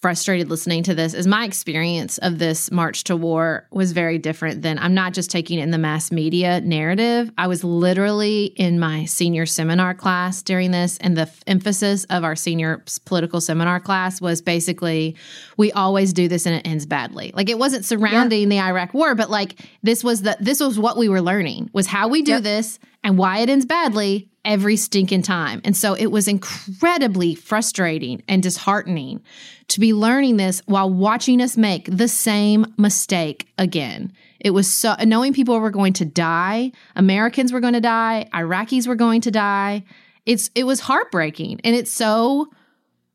[0.02, 4.62] frustrated listening to this is my experience of this march to war was very different
[4.62, 7.32] than I'm not just taking in the mass media narrative.
[7.38, 12.24] I was literally in my senior seminar class during this, and the f- emphasis of
[12.24, 15.16] our senior political seminar class was basically
[15.58, 17.32] we always do this and it ends badly.
[17.34, 18.64] Like it wasn't surrounding yeah.
[18.64, 21.88] the Iraq war, but like this was the this was what we were learning was
[21.88, 22.44] how we do yep.
[22.44, 25.62] this and why it ends badly every stinking time.
[25.64, 29.22] And so it was incredibly frustrating and disheartening
[29.68, 34.14] to be learning this while watching us make the same mistake again.
[34.40, 38.88] It was so knowing people were going to die, Americans were going to die, Iraqis
[38.88, 39.84] were going to die.
[40.26, 42.48] It's it was heartbreaking and it's so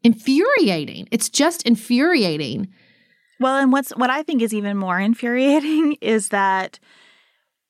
[0.03, 1.09] infuriating.
[1.11, 2.69] It's just infuriating.
[3.41, 6.79] Well, and what's what I think is even more infuriating is that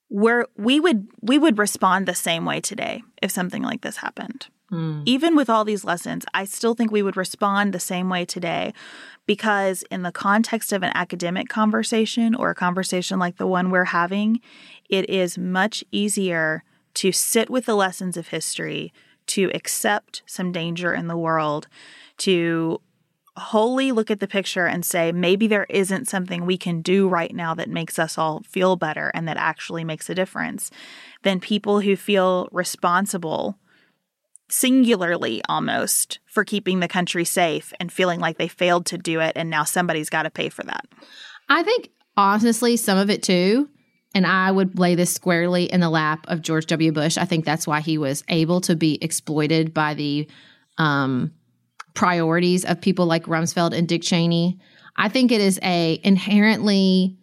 [0.08, 4.48] where we would we would respond the same way today if something like this happened.
[4.70, 5.02] Mm.
[5.04, 8.72] Even with all these lessons, I still think we would respond the same way today
[9.26, 13.86] because in the context of an academic conversation or a conversation like the one we're
[13.86, 14.40] having,
[14.88, 16.64] it is much easier
[16.94, 18.92] to sit with the lessons of history,
[19.26, 21.66] to accept some danger in the world,
[22.18, 22.80] to
[23.36, 27.34] wholly look at the picture and say, maybe there isn't something we can do right
[27.34, 30.70] now that makes us all feel better and that actually makes a difference,
[31.22, 33.58] than people who feel responsible
[34.48, 39.32] singularly almost for keeping the country safe and feeling like they failed to do it
[39.36, 40.86] and now somebody's got to pay for that.
[41.48, 43.68] I think honestly some of it too
[44.14, 46.92] and I would lay this squarely in the lap of George W.
[46.92, 47.18] Bush.
[47.18, 50.28] I think that's why he was able to be exploited by the
[50.78, 51.32] um,
[51.94, 54.58] priorities of people like Rumsfeld and Dick Cheney.
[54.96, 57.16] I think it is a inherently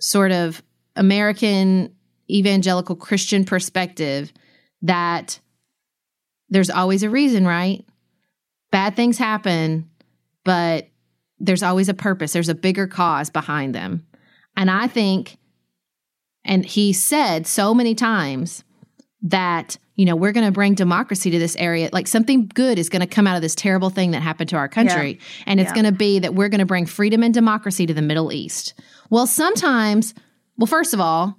[0.00, 0.62] sort of
[0.96, 1.94] American
[2.30, 4.32] evangelical Christian perspective
[4.82, 5.40] that
[6.50, 7.84] there's always a reason, right?
[8.70, 9.88] Bad things happen,
[10.44, 10.88] but
[11.38, 12.32] there's always a purpose.
[12.32, 14.06] There's a bigger cause behind them.
[14.56, 15.38] And I think,
[16.44, 18.64] and he said so many times
[19.22, 21.90] that you know, we're going to bring democracy to this area.
[21.92, 24.56] Like something good is going to come out of this terrible thing that happened to
[24.56, 25.14] our country.
[25.14, 25.44] Yeah.
[25.46, 25.74] And it's yeah.
[25.74, 28.74] going to be that we're going to bring freedom and democracy to the Middle East.
[29.10, 30.14] Well, sometimes,
[30.56, 31.36] well, first of all,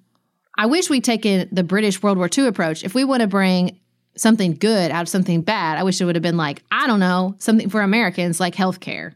[0.57, 2.83] I wish we'd taken the British World War II approach.
[2.83, 3.79] If we want to bring
[4.17, 6.99] something good out of something bad, I wish it would have been like, I don't
[6.99, 9.13] know, something for Americans like healthcare.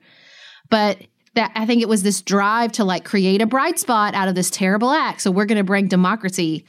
[0.69, 0.99] But
[1.33, 4.35] that I think it was this drive to like create a bright spot out of
[4.35, 5.19] this terrible act.
[5.19, 6.65] So we're going to bring democracy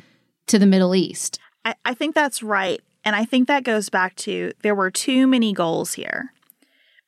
[0.49, 1.39] to the Middle East.
[1.65, 2.81] I, I think that's right.
[3.05, 6.33] And I think that goes back to there were too many goals here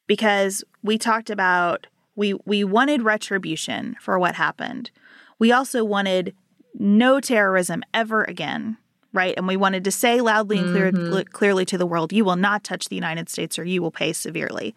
[0.07, 4.91] because we talked about we we wanted retribution for what happened.
[5.39, 6.35] We also wanted
[6.79, 8.77] no terrorism ever again,
[9.13, 9.35] right?
[9.37, 11.31] And we wanted to say loudly and clear, mm-hmm.
[11.33, 14.13] clearly to the world, you will not touch the United States or you will pay
[14.13, 14.75] severely.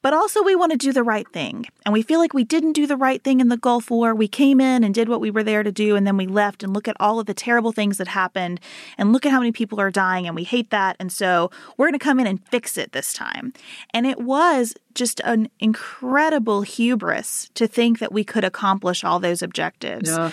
[0.00, 1.66] But also, we want to do the right thing.
[1.84, 4.14] And we feel like we didn't do the right thing in the Gulf War.
[4.14, 6.62] We came in and did what we were there to do, and then we left
[6.62, 8.60] and look at all of the terrible things that happened
[8.96, 10.94] and look at how many people are dying, and we hate that.
[11.00, 13.52] And so we're going to come in and fix it this time.
[13.92, 19.42] And it was just an incredible hubris to think that we could accomplish all those
[19.42, 20.10] objectives.
[20.10, 20.30] Yeah.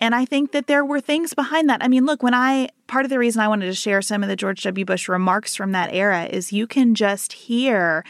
[0.00, 1.82] And I think that there were things behind that.
[1.82, 4.28] I mean, look, when I, part of the reason I wanted to share some of
[4.28, 4.84] the George W.
[4.84, 8.04] Bush remarks from that era is you can just hear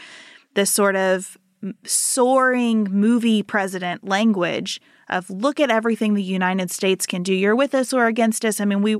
[0.55, 1.37] this sort of
[1.83, 7.33] soaring movie president language of look at everything the United States can do.
[7.33, 8.61] You're with us or against us.
[8.61, 8.97] I mean, we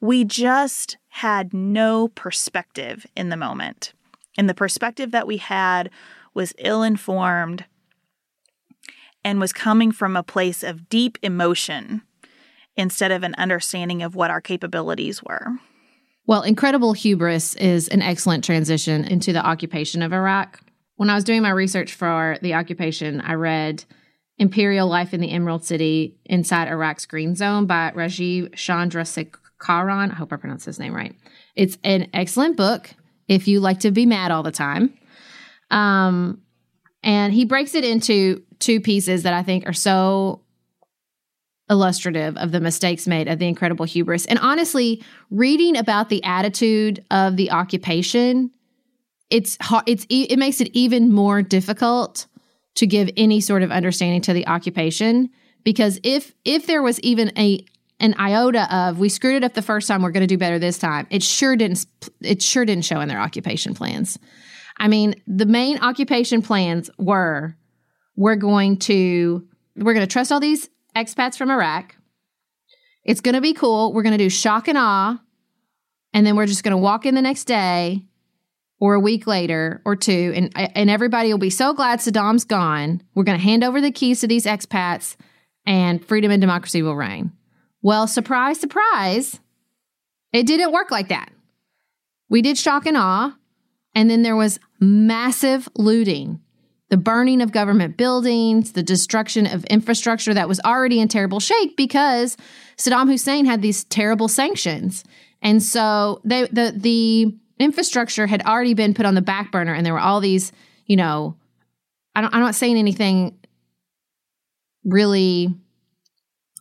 [0.00, 3.94] we just had no perspective in the moment.
[4.36, 5.88] And the perspective that we had
[6.34, 7.64] was ill-informed
[9.24, 12.02] and was coming from a place of deep emotion
[12.76, 15.52] instead of an understanding of what our capabilities were.
[16.26, 20.60] Well, incredible hubris is an excellent transition into the occupation of Iraq.
[20.96, 23.84] When I was doing my research for the occupation, I read
[24.38, 30.10] Imperial Life in the Emerald City Inside Iraq's Green Zone by Rajiv Chandrasekaran.
[30.10, 31.14] I hope I pronounced his name right.
[31.56, 32.90] It's an excellent book
[33.26, 34.94] if you like to be mad all the time.
[35.70, 36.42] Um,
[37.02, 40.40] and he breaks it into two pieces that I think are so
[41.70, 44.26] illustrative of the mistakes made of the incredible hubris.
[44.26, 48.50] And honestly, reading about the attitude of the occupation
[49.30, 52.26] it's hard, it's it makes it even more difficult
[52.76, 55.30] to give any sort of understanding to the occupation
[55.64, 57.64] because if if there was even a
[58.00, 60.58] an iota of we screwed it up the first time we're going to do better
[60.58, 61.86] this time it sure didn't
[62.20, 64.18] it sure didn't show in their occupation plans.
[64.78, 67.56] I mean the main occupation plans were
[68.16, 69.46] we're going to
[69.76, 71.96] we're going to trust all these expats from iraq.
[73.04, 73.92] It's going to be cool.
[73.92, 75.20] We're going to do shock and awe.
[76.14, 78.06] And then we're just going to walk in the next day
[78.80, 83.02] or a week later or two, and and everybody will be so glad Saddam's gone.
[83.14, 85.16] We're going to hand over the keys to these expats,
[85.66, 87.32] and freedom and democracy will reign.
[87.82, 89.40] Well, surprise, surprise,
[90.32, 91.30] it didn't work like that.
[92.28, 93.36] We did shock and awe,
[93.94, 96.40] and then there was massive looting,
[96.90, 101.76] the burning of government buildings, the destruction of infrastructure that was already in terrible shape
[101.76, 102.36] because
[102.76, 105.04] Saddam Hussein had these terrible sanctions.
[105.42, 109.84] And so they, the the infrastructure had already been put on the back burner and
[109.84, 110.52] there were all these,
[110.86, 111.36] you know,
[112.14, 113.38] I don't, I'm not saying anything
[114.84, 115.54] really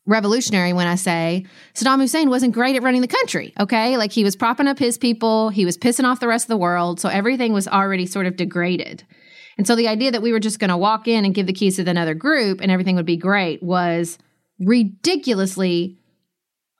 [0.05, 3.53] revolutionary when I say Saddam Hussein wasn't great at running the country.
[3.59, 3.97] Okay.
[3.97, 6.57] Like he was propping up his people, he was pissing off the rest of the
[6.57, 6.99] world.
[6.99, 9.03] So everything was already sort of degraded.
[9.57, 11.53] And so the idea that we were just going to walk in and give the
[11.53, 14.17] keys to another group and everything would be great was
[14.59, 15.97] ridiculously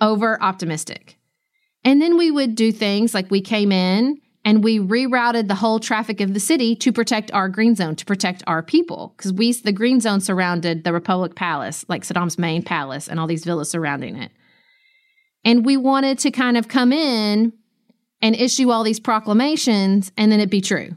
[0.02, 1.18] over optimistic.
[1.86, 5.80] And then we would do things like we came in and we rerouted the whole
[5.80, 9.14] traffic of the city to protect our green zone, to protect our people.
[9.16, 13.28] Because we, the green zone surrounded the Republic Palace, like Saddam's main palace, and all
[13.28, 14.32] these villas surrounding it.
[15.46, 17.54] And we wanted to kind of come in
[18.22, 20.96] and issue all these proclamations, and then it be true.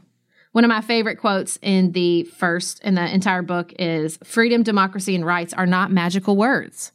[0.53, 5.13] One of my favorite quotes in the first, in the entire book is freedom, democracy,
[5.15, 6.91] and rights are not magical words.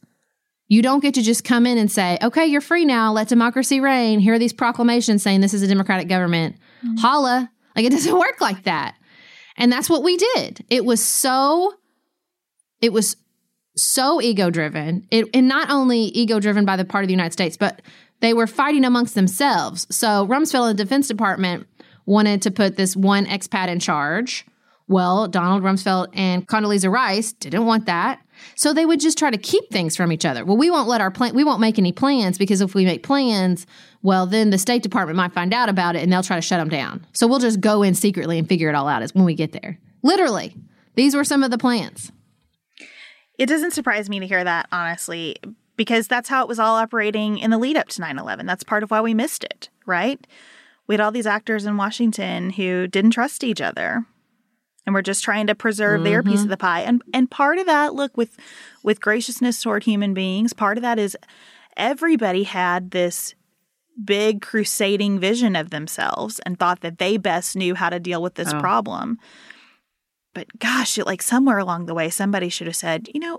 [0.67, 3.11] You don't get to just come in and say, okay, you're free now.
[3.11, 4.19] Let democracy reign.
[4.19, 6.55] Here are these proclamations saying this is a democratic government.
[6.83, 6.97] Mm-hmm.
[6.97, 7.51] Holla.
[7.75, 8.95] Like it doesn't work like that.
[9.57, 10.65] And that's what we did.
[10.69, 11.73] It was so,
[12.81, 13.17] it was
[13.75, 15.07] so ego driven.
[15.11, 17.81] It, and not only ego driven by the part of the United States, but
[18.21, 19.85] they were fighting amongst themselves.
[19.93, 21.67] So Rumsfeld and the Defense Department
[22.05, 24.45] wanted to put this one expat in charge.
[24.87, 28.21] Well, Donald Rumsfeld and Condoleezza Rice didn't want that.
[28.55, 30.45] So they would just try to keep things from each other.
[30.45, 33.03] Well, we won't let our plan, we won't make any plans because if we make
[33.03, 33.65] plans,
[34.01, 36.59] well, then the State Department might find out about it and they'll try to shut
[36.59, 37.05] them down.
[37.13, 39.51] So we'll just go in secretly and figure it all out as when we get
[39.51, 39.79] there.
[40.01, 40.55] Literally,
[40.95, 42.11] these were some of the plans.
[43.37, 45.37] It doesn't surprise me to hear that, honestly,
[45.75, 48.45] because that's how it was all operating in the lead up to 9 11.
[48.45, 50.25] That's part of why we missed it, right?
[50.85, 54.05] We had all these actors in Washington who didn't trust each other
[54.85, 56.05] and we're just trying to preserve mm-hmm.
[56.05, 56.49] their piece of mm-hmm.
[56.49, 58.37] the pie and and part of that look with
[58.83, 61.17] with graciousness toward human beings part of that is
[61.77, 63.35] everybody had this
[64.03, 68.35] big crusading vision of themselves and thought that they best knew how to deal with
[68.35, 68.59] this Oh.
[68.59, 69.19] problem.
[70.33, 73.37] But gosh, it, like somewhere along the way, somebody should have said, you know,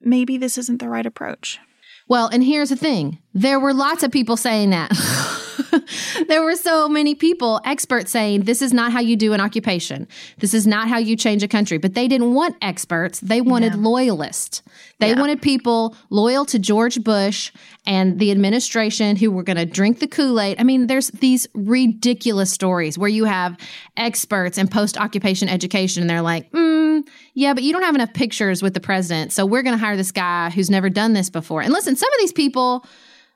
[0.00, 1.58] maybe this isn't the right approach.
[2.06, 4.90] Well, and here's the thing there were lots of people saying that.
[6.28, 10.06] there were so many people, experts saying this is not how you do an occupation.
[10.38, 11.78] This is not how you change a country.
[11.78, 14.62] But they didn't want experts, they wanted loyalists.
[14.98, 15.20] They Yeah.
[15.20, 17.52] wanted people loyal to George Bush
[17.86, 20.56] and the administration who were going to drink the Kool Aid.
[20.60, 23.56] I mean, there's these ridiculous stories where you have
[23.96, 28.12] experts in post occupation education and they're like, mm, yeah, but you don't have enough
[28.12, 29.32] pictures with the president.
[29.32, 31.62] So we're going to hire this guy who's never done this before.
[31.62, 32.84] And listen, some of these people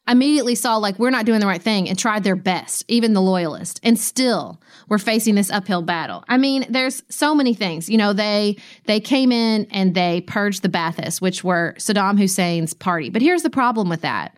[0.06, 3.22] immediately saw like we're not doing the right thing and tried their best, even the
[3.22, 6.24] loyalists, and still we're facing this uphill battle.
[6.28, 7.88] I mean, there's so many things.
[7.88, 12.74] You know, they they came in and they purged the Ba'athist, which were Saddam Hussein's
[12.74, 13.10] party.
[13.10, 14.36] But here's the problem with that.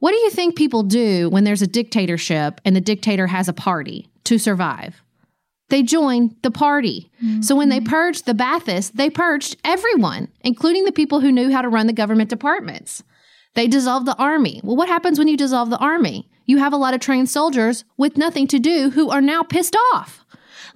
[0.00, 3.52] What do you think people do when there's a dictatorship and the dictator has a
[3.52, 5.02] party to survive?
[5.70, 7.10] They join the party.
[7.42, 7.90] So when they mm-hmm.
[7.90, 11.92] purged the Ba'athists, they purged everyone, including the people who knew how to run the
[11.92, 13.02] government departments.
[13.58, 14.60] They dissolved the army.
[14.62, 16.30] Well, what happens when you dissolve the army?
[16.46, 19.74] You have a lot of trained soldiers with nothing to do who are now pissed
[19.92, 20.24] off.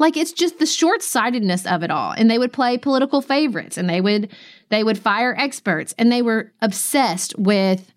[0.01, 2.11] Like it's just the short-sightedness of it all.
[2.11, 4.33] And they would play political favorites and they would
[4.71, 7.93] they would fire experts and they were obsessed with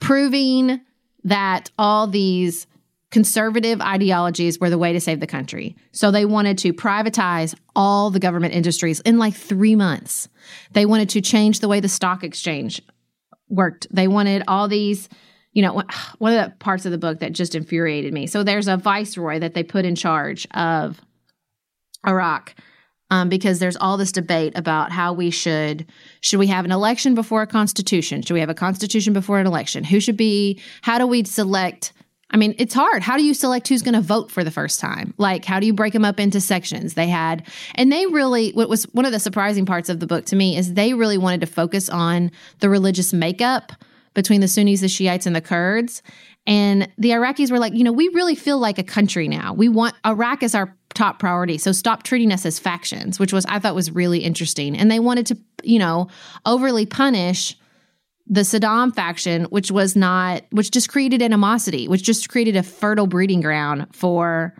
[0.00, 0.80] proving
[1.24, 2.66] that all these
[3.10, 5.76] conservative ideologies were the way to save the country.
[5.92, 10.30] So they wanted to privatize all the government industries in like 3 months.
[10.72, 12.80] They wanted to change the way the stock exchange
[13.48, 13.86] worked.
[13.90, 15.08] They wanted all these,
[15.52, 15.82] you know,
[16.18, 18.26] one of the parts of the book that just infuriated me.
[18.26, 21.00] So there's a viceroy that they put in charge of
[22.06, 22.54] Iraq.
[23.08, 25.86] Um, because there's all this debate about how we should
[26.22, 28.20] should we have an election before a constitution?
[28.20, 29.84] Should we have a constitution before an election?
[29.84, 30.60] Who should be?
[30.82, 31.92] How do we select?
[32.30, 33.02] I mean, it's hard.
[33.02, 35.14] How do you select who's going to vote for the first time?
[35.16, 36.94] Like, how do you break them up into sections?
[36.94, 37.46] They had,
[37.76, 40.56] and they really, what was one of the surprising parts of the book to me
[40.56, 43.72] is they really wanted to focus on the religious makeup
[44.14, 46.02] between the Sunnis, the Shiites, and the Kurds.
[46.46, 49.52] And the Iraqis were like, you know, we really feel like a country now.
[49.52, 51.58] We want Iraq as our top priority.
[51.58, 54.76] So stop treating us as factions, which was I thought was really interesting.
[54.76, 56.08] And they wanted to, you know,
[56.44, 57.56] overly punish
[58.26, 63.06] the Saddam faction, which was not, which just created animosity, which just created a fertile
[63.06, 64.54] breeding ground for,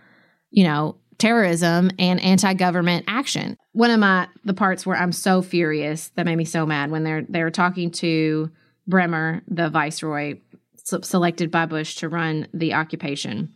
[0.51, 3.57] you know, terrorism and anti-government action.
[3.73, 7.05] One of my the parts where I'm so furious that made me so mad when
[7.05, 8.51] they're they're talking to
[8.87, 10.39] Bremer, the viceroy
[10.85, 13.53] selected by Bush to run the occupation,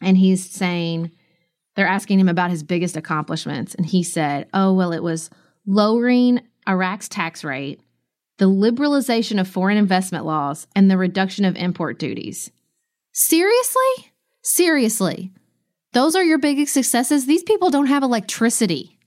[0.00, 1.12] and he's saying
[1.76, 5.30] they're asking him about his biggest accomplishments, and he said, "Oh well, it was
[5.66, 7.80] lowering Iraq's tax rate."
[8.40, 12.50] The liberalization of foreign investment laws, and the reduction of import duties.
[13.12, 14.12] Seriously?
[14.42, 15.30] Seriously.
[15.92, 17.26] Those are your biggest successes?
[17.26, 18.98] These people don't have electricity.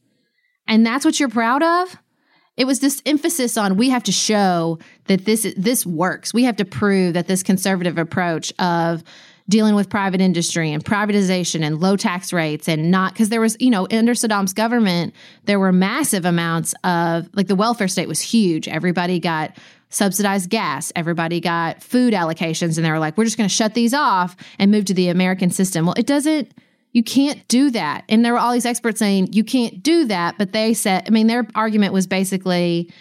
[0.67, 1.97] And that's what you're proud of?
[2.57, 6.31] It was this emphasis on we have to show that this this works.
[6.31, 9.03] We have to prove that this conservative approach of
[9.49, 13.57] dealing with private industry and privatization and low tax rates and not because there was
[13.59, 15.13] you know under Saddam's government
[15.45, 18.67] there were massive amounts of like the welfare state was huge.
[18.67, 19.57] Everybody got
[19.89, 20.91] subsidized gas.
[20.95, 24.35] Everybody got food allocations and they were like we're just going to shut these off
[24.59, 25.85] and move to the American system.
[25.85, 26.53] Well, it doesn't
[26.93, 28.05] you can't do that.
[28.07, 31.09] And there were all these experts saying you can't do that, but they said, I
[31.09, 32.93] mean, their argument was basically,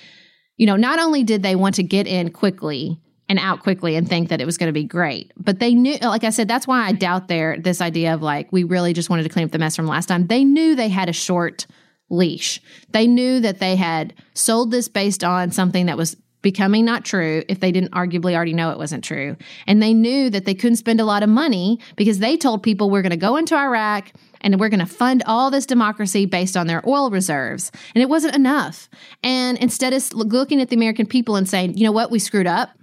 [0.56, 2.98] you know, not only did they want to get in quickly
[3.32, 5.96] and out quickly and think that it was going to be great, but they knew,
[6.02, 9.08] like I said, that's why I doubt their this idea of like we really just
[9.08, 10.26] wanted to clean up the mess from last time.
[10.26, 11.66] They knew they had a short
[12.10, 12.60] leash.
[12.90, 17.42] They knew that they had sold this based on something that was becoming not true
[17.48, 19.34] if they didn't arguably already know it wasn't true.
[19.66, 22.90] And they knew that they couldn't spend a lot of money because they told people
[22.90, 24.12] we're going to go into Iraq
[24.42, 27.72] and we're going to fund all this democracy based on their oil reserves.
[27.94, 28.90] And it wasn't enough.
[29.22, 32.48] And instead of looking at the American people and saying, you know what, we screwed
[32.48, 32.76] up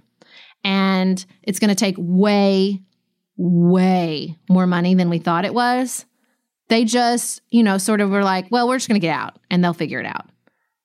[0.64, 2.80] and it's going to take way,
[3.36, 6.04] way more money than we thought it was.
[6.68, 9.38] They just, you know, sort of were like, well, we're just going to get out
[9.50, 10.28] and they'll figure it out.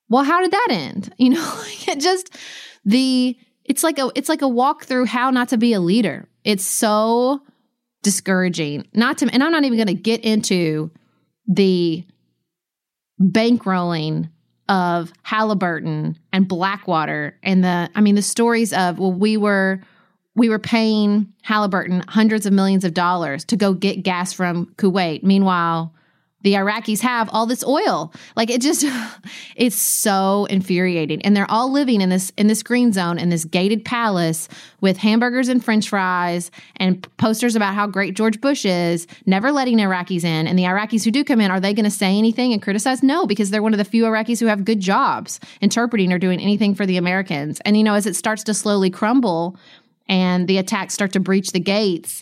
[0.09, 1.13] Well, how did that end?
[1.19, 2.35] You know, it just
[2.85, 6.27] the it's like a it's like a walk through how not to be a leader.
[6.43, 7.41] It's so
[8.03, 8.87] discouraging.
[8.93, 10.91] Not to and I'm not even going to get into
[11.47, 12.05] the
[13.19, 14.29] bankrolling
[14.67, 19.81] of Halliburton and Blackwater and the I mean the stories of well we were
[20.35, 25.23] we were paying Halliburton hundreds of millions of dollars to go get gas from Kuwait.
[25.23, 25.93] Meanwhile,
[26.45, 28.13] the Iraqis have all this oil.
[28.35, 28.85] Like it just
[29.55, 31.23] it's so infuriating.
[31.23, 34.47] And they're all living in this in this green zone in this gated palace
[34.79, 39.79] with hamburgers and french fries and posters about how great George Bush is, never letting
[39.79, 40.45] Iraqis in.
[40.45, 43.01] And the Iraqis who do come in, are they going to say anything and criticize?
[43.01, 46.39] No, because they're one of the few Iraqis who have good jobs interpreting or doing
[46.39, 47.59] anything for the Americans.
[47.65, 49.57] And you know, as it starts to slowly crumble
[50.07, 52.21] and the attacks start to breach the gates,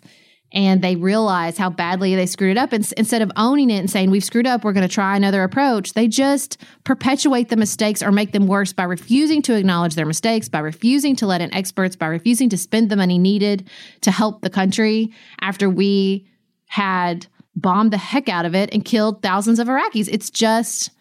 [0.53, 2.71] and they realize how badly they screwed it up.
[2.71, 5.43] And instead of owning it and saying, we've screwed up, we're going to try another
[5.43, 10.05] approach, they just perpetuate the mistakes or make them worse by refusing to acknowledge their
[10.05, 13.67] mistakes, by refusing to let in experts, by refusing to spend the money needed
[14.01, 16.27] to help the country after we
[16.67, 20.07] had bombed the heck out of it and killed thousands of Iraqis.
[20.11, 20.91] It's just,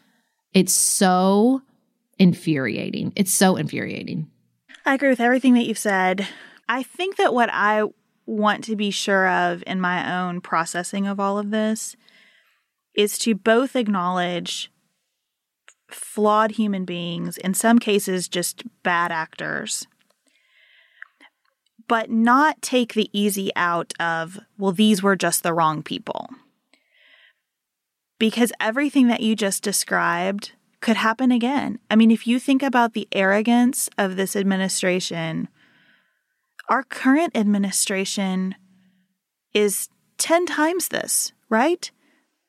[0.54, 1.62] it's so
[2.18, 3.12] infuriating.
[3.16, 4.30] It's so infuriating.
[4.84, 6.26] I agree with everything that you've said.
[6.68, 7.84] I think that what I
[8.26, 11.96] want to be sure of in my own processing of all of this
[12.94, 14.70] is to both acknowledge
[15.90, 19.86] flawed human beings, in some cases, just bad actors,
[21.88, 26.28] but not take the easy out of, well, these were just the wrong people.
[28.18, 31.78] Because everything that you just described could happen again.
[31.90, 35.48] I mean, if you think about the arrogance of this administration,
[36.68, 38.54] our current administration
[39.52, 39.88] is
[40.18, 41.90] 10 times this, right?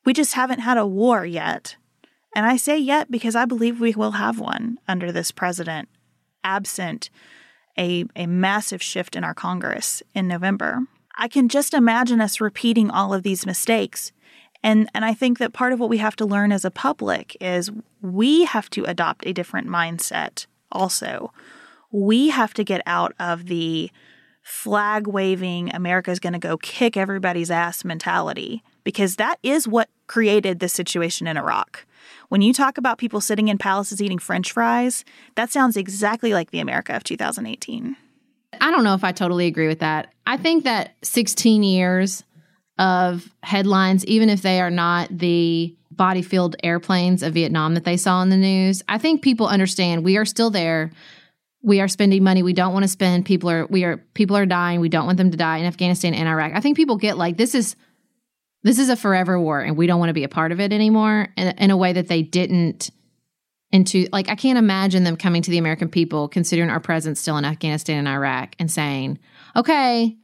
[0.05, 1.75] We just haven't had a war yet.
[2.35, 5.89] And I say yet because I believe we will have one under this president,
[6.43, 7.09] absent
[7.77, 10.81] a, a massive shift in our Congress in November.
[11.15, 14.11] I can just imagine us repeating all of these mistakes.
[14.63, 17.35] And, and I think that part of what we have to learn as a public
[17.41, 21.31] is we have to adopt a different mindset also
[21.93, 23.89] we have to get out of the
[24.41, 30.59] flag waving, America's going to go kick everybody's ass mentality because that is what created
[30.59, 31.85] this situation in Iraq.
[32.27, 36.51] When you talk about people sitting in palaces eating french fries, that sounds exactly like
[36.51, 37.95] the America of 2018.
[38.59, 40.11] I don't know if I totally agree with that.
[40.25, 42.23] I think that 16 years
[42.79, 47.97] of headlines, even if they are not the body filled airplanes of Vietnam that they
[47.97, 50.91] saw in the news, I think people understand we are still there
[51.63, 52.43] we are spending money.
[52.43, 53.25] We don't want to spend.
[53.25, 54.81] People are we are people are dying.
[54.81, 56.51] We don't want them to die in afghanistan and iraq.
[56.53, 57.75] I think people get like this is
[58.63, 60.71] this is a forever war and we don't want to be a part of it
[60.71, 62.91] anymore in, in a way that they didn't
[63.71, 67.37] into like i can't imagine them coming to the american people considering our presence still
[67.37, 69.19] in afghanistan and iraq and saying
[69.55, 70.15] okay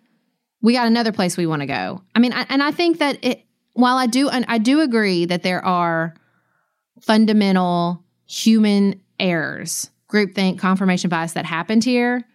[0.61, 2.01] we got another place we want to go.
[2.13, 5.25] I mean I, and i think that it while i do and i do agree
[5.25, 6.13] that there are
[7.01, 12.25] fundamental human errors groupthink, confirmation bias that happened here,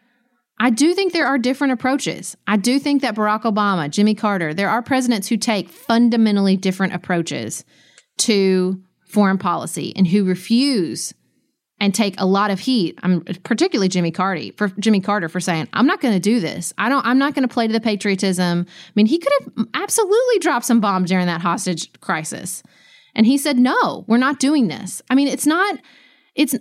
[0.58, 2.36] I do think there are different approaches.
[2.46, 6.94] I do think that Barack Obama, Jimmy Carter, there are presidents who take fundamentally different
[6.94, 7.64] approaches
[8.18, 11.12] to foreign policy and who refuse
[11.80, 12.98] and take a lot of heat.
[13.02, 16.72] I'm particularly Jimmy Carter for Jimmy Carter for saying, "I'm not going to do this.
[16.78, 19.66] I don't I'm not going to play to the patriotism." I mean, he could have
[19.74, 22.62] absolutely dropped some bombs during that hostage crisis.
[23.16, 25.78] And he said, "No, we're not doing this." I mean, it's not
[26.36, 26.56] it's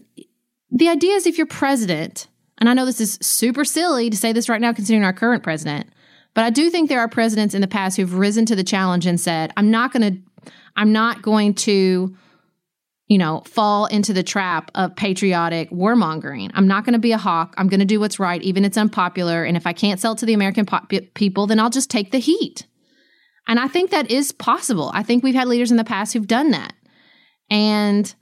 [0.73, 4.33] the idea is if you're president, and I know this is super silly to say
[4.33, 5.87] this right now considering our current president,
[6.33, 9.05] but I do think there are presidents in the past who've risen to the challenge
[9.05, 12.15] and said, I'm not going to, I'm not going to,
[13.07, 16.49] you know, fall into the trap of patriotic warmongering.
[16.55, 17.53] I'm not going to be a hawk.
[17.57, 19.43] I'm going to do what's right, even if it's unpopular.
[19.43, 22.17] And if I can't sell to the American po- people, then I'll just take the
[22.17, 22.65] heat.
[23.47, 24.89] And I think that is possible.
[24.95, 26.73] I think we've had leaders in the past who've done that.
[27.51, 28.13] And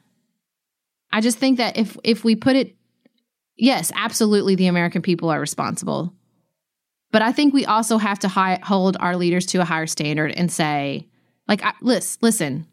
[1.11, 2.75] I just think that if if we put it
[3.57, 6.13] yes, absolutely the American people are responsible.
[7.11, 10.31] But I think we also have to hi- hold our leaders to a higher standard
[10.31, 11.07] and say
[11.47, 12.67] like I, listen, listen.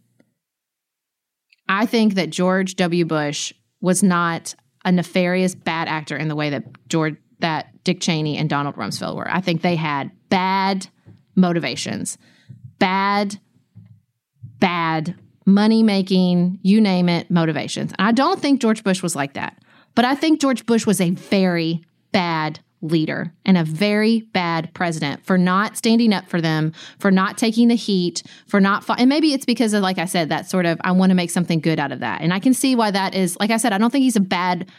[1.68, 3.05] I think that George W.
[3.05, 8.36] Bush was not a nefarious bad actor in the way that George that Dick Cheney
[8.36, 9.30] and Donald Rumsfeld were.
[9.30, 10.89] I think they had bad
[11.34, 12.18] motivations,
[12.78, 13.39] bad,
[14.59, 15.14] bad
[15.49, 17.92] money making, you name it, motivations.
[17.99, 19.61] And I don't think George Bush was like that.
[19.94, 21.82] But I think George Bush was a very
[22.12, 27.36] bad leader and a very bad president for not standing up for them, for not
[27.36, 30.66] taking the heat, for not, and maybe it's because of, like I said, that sort
[30.66, 32.20] of, I want to make something good out of that.
[32.20, 34.20] And I can see why that is, like I said, I don't think he's a
[34.20, 34.70] bad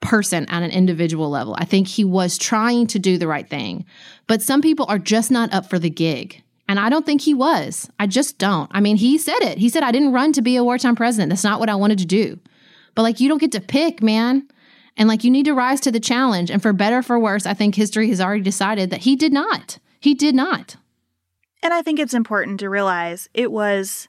[0.00, 1.56] person on an individual level.
[1.58, 3.84] I think he was trying to do the right thing.
[4.28, 6.42] But some people are just not up for the gig.
[6.68, 7.90] And I don't think he was.
[7.98, 8.70] I just don't.
[8.72, 9.58] I mean, he said it.
[9.58, 11.30] He said, I didn't run to be a wartime president.
[11.30, 12.38] That's not what I wanted to do.
[12.94, 14.46] But like, you don't get to pick, man.
[14.96, 16.50] And like, you need to rise to the challenge.
[16.50, 19.32] And for better or for worse, I think history has already decided that he did
[19.32, 19.78] not.
[20.00, 20.76] He did not.
[21.62, 24.08] And I think it's important to realize it was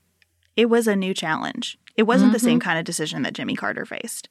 [0.55, 1.77] it was a new challenge.
[1.95, 2.33] It wasn't mm-hmm.
[2.33, 4.29] the same kind of decision that Jimmy Carter faced.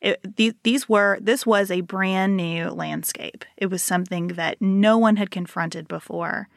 [0.00, 3.44] It, these, these were this was a brand new landscape.
[3.56, 6.48] It was something that no one had confronted before.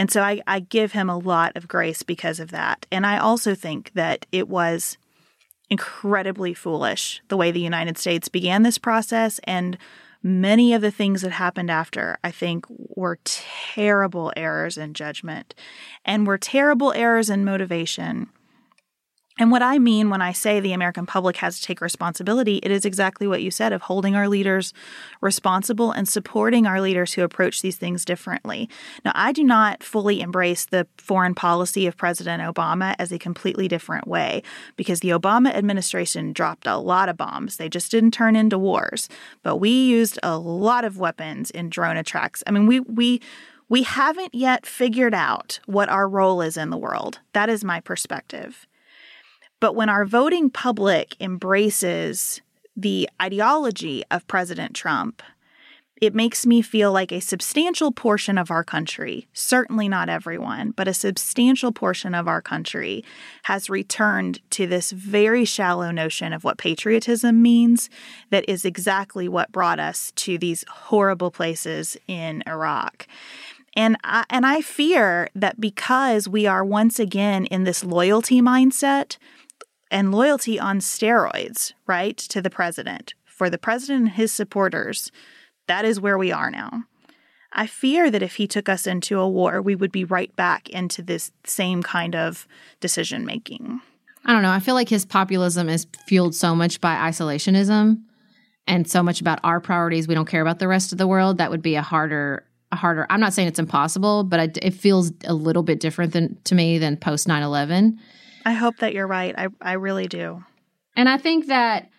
[0.00, 2.86] And so I, I give him a lot of grace because of that.
[2.90, 4.96] And I also think that it was
[5.68, 9.76] incredibly foolish the way the United States began this process and
[10.22, 15.54] many of the things that happened after, I think, were terrible errors in judgment
[16.02, 18.30] and were terrible errors in motivation.
[19.40, 22.70] And what I mean when I say the American public has to take responsibility, it
[22.70, 24.74] is exactly what you said of holding our leaders
[25.22, 28.68] responsible and supporting our leaders who approach these things differently.
[29.02, 33.66] Now, I do not fully embrace the foreign policy of President Obama as a completely
[33.66, 34.42] different way
[34.76, 37.56] because the Obama administration dropped a lot of bombs.
[37.56, 39.08] They just didn't turn into wars.
[39.42, 42.42] But we used a lot of weapons in drone attacks.
[42.46, 43.22] I mean, we we
[43.70, 47.20] we haven't yet figured out what our role is in the world.
[47.32, 48.66] That is my perspective.
[49.60, 52.40] But when our voting public embraces
[52.76, 55.22] the ideology of President Trump,
[56.00, 60.88] it makes me feel like a substantial portion of our country, certainly not everyone, but
[60.88, 63.04] a substantial portion of our country
[63.42, 67.90] has returned to this very shallow notion of what patriotism means
[68.30, 73.06] that is exactly what brought us to these horrible places in Iraq.
[73.76, 79.18] And I, and I fear that because we are once again in this loyalty mindset,
[79.90, 83.14] and loyalty on steroids, right, to the president.
[83.24, 85.10] For the president and his supporters,
[85.66, 86.84] that is where we are now.
[87.52, 90.68] I fear that if he took us into a war, we would be right back
[90.68, 92.46] into this same kind of
[92.80, 93.80] decision making.
[94.24, 94.52] I don't know.
[94.52, 98.02] I feel like his populism is fueled so much by isolationism
[98.66, 100.06] and so much about our priorities.
[100.06, 101.38] We don't care about the rest of the world.
[101.38, 103.06] That would be a harder, a harder.
[103.10, 106.78] I'm not saying it's impossible, but it feels a little bit different than to me
[106.78, 107.98] than post 9 11.
[108.44, 109.34] I hope that you're right.
[109.36, 110.44] I, I really do.
[110.96, 111.90] And I think that,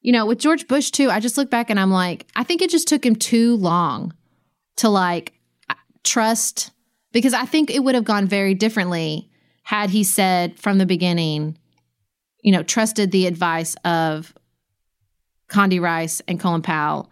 [0.00, 2.62] you know, with George Bush too, I just look back and I'm like, I think
[2.62, 4.14] it just took him too long
[4.76, 5.34] to like
[6.02, 6.70] trust
[7.12, 9.30] because I think it would have gone very differently
[9.62, 11.58] had he said from the beginning,
[12.42, 14.34] you know, trusted the advice of
[15.48, 17.10] Condi Rice and Colin Powell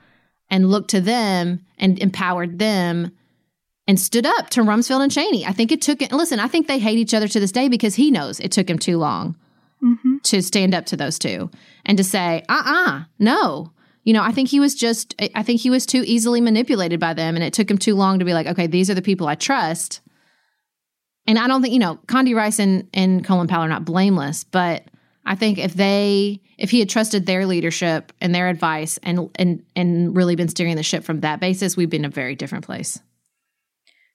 [0.51, 3.12] and looked to them and empowered them
[3.89, 5.47] and stood up to Rumsfeld and Cheney.
[5.47, 7.95] I think it took, listen, I think they hate each other to this day because
[7.95, 9.34] he knows it took him too long
[9.82, 10.18] mm-hmm.
[10.24, 11.51] to stand up to those two
[11.86, 13.72] and to say, uh uh-uh, uh no.
[14.05, 17.14] You know, I think he was just, I think he was too easily manipulated by
[17.14, 19.26] them and it took him too long to be like, okay, these are the people
[19.26, 20.01] I trust.
[21.26, 24.45] And I don't think, you know, Condi Rice and, and Colin Powell are not blameless,
[24.45, 24.84] but
[25.26, 29.62] I think if they, if he had trusted their leadership and their advice and, and,
[29.76, 32.64] and really been steering the ship from that basis, we'd be in a very different
[32.64, 32.99] place.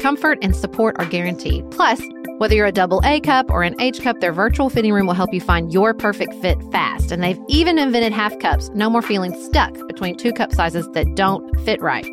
[0.00, 1.70] Comfort and support are guaranteed.
[1.70, 2.00] Plus,
[2.38, 5.14] whether you're a double A cup or an H cup, their virtual fitting room will
[5.14, 7.12] help you find your perfect fit fast.
[7.12, 8.68] And they've even invented half cups.
[8.74, 12.06] No more feeling stuck between two cup sizes that don't fit right.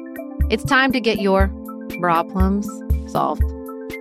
[0.49, 1.47] It's time to get your
[1.99, 2.67] bra plums
[3.11, 3.43] solved.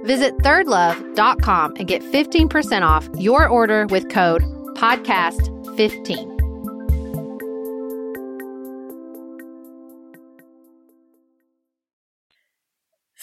[0.05, 4.43] Visit thirdlove.com and get 15% off your order with code
[4.77, 6.38] podcast15.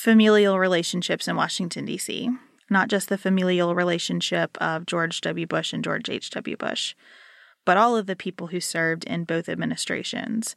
[0.06, 2.30] Familial relationships in Washington, D.C
[2.70, 5.46] not just the familial relationship of George W.
[5.46, 6.58] Bush and George H.W.
[6.58, 6.96] Bush,
[7.64, 10.56] but all of the people who served in both administrations.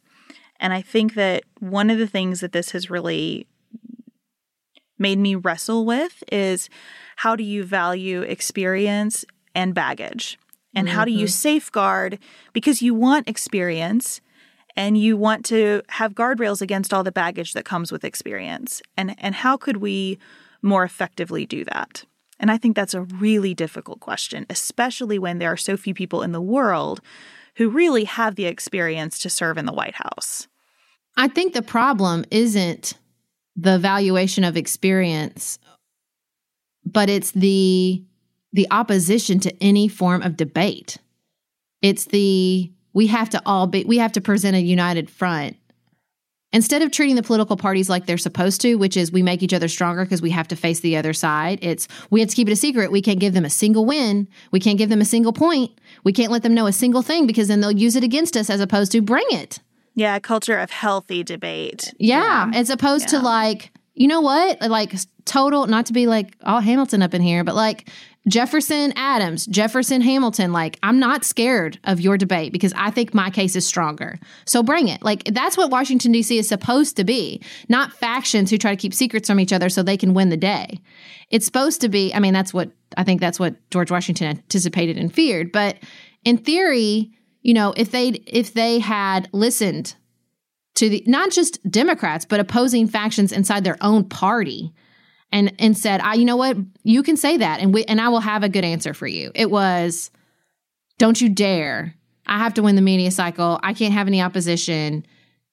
[0.59, 3.47] And I think that one of the things that this has really
[4.97, 6.69] made me wrestle with is
[7.17, 9.23] how do you value experience
[9.55, 10.37] and baggage?
[10.75, 10.97] And mm-hmm.
[10.97, 11.27] how do you mm-hmm.
[11.27, 12.19] safeguard
[12.53, 14.19] because you want experience
[14.79, 18.81] and you want to have guardrails against all the baggage that comes with experience.
[18.95, 20.17] And and how could we
[20.61, 22.05] more effectively do that?
[22.39, 26.21] And I think that's a really difficult question, especially when there are so few people
[26.21, 27.01] in the world
[27.57, 30.47] who really have the experience to serve in the White House.
[31.17, 32.93] I think the problem isn't
[33.57, 35.59] the valuation of experience,
[36.85, 38.01] but it's the
[38.53, 40.95] the opposition to any form of debate.
[41.81, 45.55] It's the we have to all be we have to present a united front
[46.51, 49.53] Instead of treating the political parties like they're supposed to, which is we make each
[49.53, 52.47] other stronger because we have to face the other side, it's we have to keep
[52.49, 52.91] it a secret.
[52.91, 54.27] We can't give them a single win.
[54.51, 55.69] We can't give them a single point.
[56.03, 58.49] We can't let them know a single thing because then they'll use it against us
[58.49, 59.59] as opposed to bring it.
[59.93, 61.93] Yeah, a culture of healthy debate.
[61.99, 62.59] Yeah, yeah.
[62.59, 63.19] as opposed yeah.
[63.19, 64.59] to like, you know what?
[64.59, 64.95] Like
[65.25, 67.89] total, not to be like all Hamilton up in here, but like
[68.27, 73.29] Jefferson Adams, Jefferson Hamilton, like, I'm not scared of your debate because I think my
[73.29, 74.19] case is stronger.
[74.45, 75.01] So bring it.
[75.01, 76.37] Like, that's what Washington, D.C.
[76.37, 79.81] is supposed to be, not factions who try to keep secrets from each other so
[79.81, 80.79] they can win the day.
[81.29, 84.97] It's supposed to be, I mean, that's what I think that's what George Washington anticipated
[84.97, 85.51] and feared.
[85.51, 85.77] But
[86.23, 87.11] in theory,
[87.41, 89.95] you know, if they if they had listened
[90.75, 94.73] to the not just Democrats, but opposing factions inside their own party,
[95.31, 96.57] and and said, "I, you know what?
[96.83, 99.31] You can say that, and we and I will have a good answer for you."
[99.35, 100.11] It was,
[100.97, 101.95] "Don't you dare!
[102.25, 103.59] I have to win the media cycle.
[103.63, 105.05] I can't have any opposition.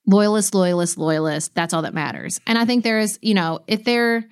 [0.06, 1.54] Loyalist, loyalist, loyalist.
[1.54, 4.26] That's all that matters." And I think there is, you know, if there.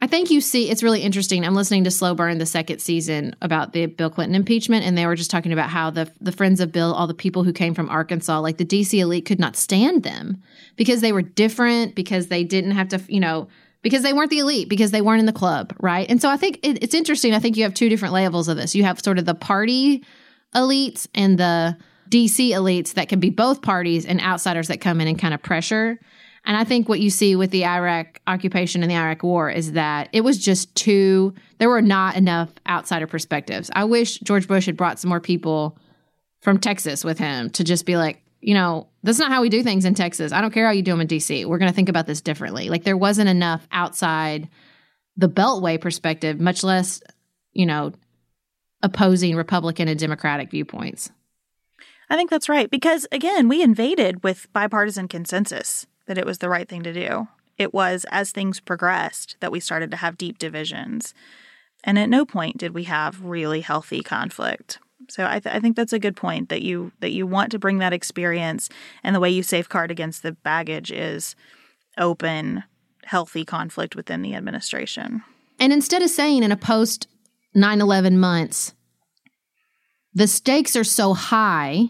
[0.00, 1.44] I think you see it's really interesting.
[1.44, 5.06] I'm listening to Slow Burn the second season about the Bill Clinton impeachment, and they
[5.06, 7.74] were just talking about how the the friends of Bill, all the people who came
[7.74, 10.40] from Arkansas, like the DC elite, could not stand them
[10.76, 13.48] because they were different, because they didn't have to, you know,
[13.82, 16.08] because they weren't the elite, because they weren't in the club, right?
[16.10, 17.34] And so I think it, it's interesting.
[17.34, 18.74] I think you have two different levels of this.
[18.74, 20.04] You have sort of the party
[20.54, 21.76] elites and the
[22.08, 25.42] DC elites that can be both parties and outsiders that come in and kind of
[25.42, 25.98] pressure.
[26.44, 29.72] And I think what you see with the Iraq occupation and the Iraq war is
[29.72, 33.70] that it was just too, there were not enough outsider perspectives.
[33.74, 35.78] I wish George Bush had brought some more people
[36.40, 39.62] from Texas with him to just be like, you know, that's not how we do
[39.62, 40.32] things in Texas.
[40.32, 41.44] I don't care how you do them in DC.
[41.44, 42.68] We're going to think about this differently.
[42.68, 44.48] Like there wasn't enough outside
[45.16, 47.02] the Beltway perspective, much less,
[47.52, 47.92] you know,
[48.82, 51.10] opposing Republican and Democratic viewpoints.
[52.10, 52.70] I think that's right.
[52.70, 57.28] Because again, we invaded with bipartisan consensus that it was the right thing to do.
[57.58, 61.12] It was as things progressed that we started to have deep divisions.
[61.84, 64.78] And at no point did we have really healthy conflict.
[65.08, 67.58] So I, th- I think that's a good point that you that you want to
[67.58, 68.68] bring that experience,
[69.02, 71.34] and the way you safeguard against the baggage is
[71.96, 72.62] open,
[73.04, 75.22] healthy conflict within the administration.
[75.58, 77.08] And instead of saying in a post
[77.56, 78.74] 9/11 months,
[80.14, 81.88] the stakes are so high.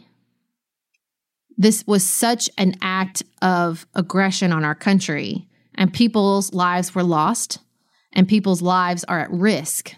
[1.57, 7.59] This was such an act of aggression on our country, and people's lives were lost,
[8.13, 9.95] and people's lives are at risk.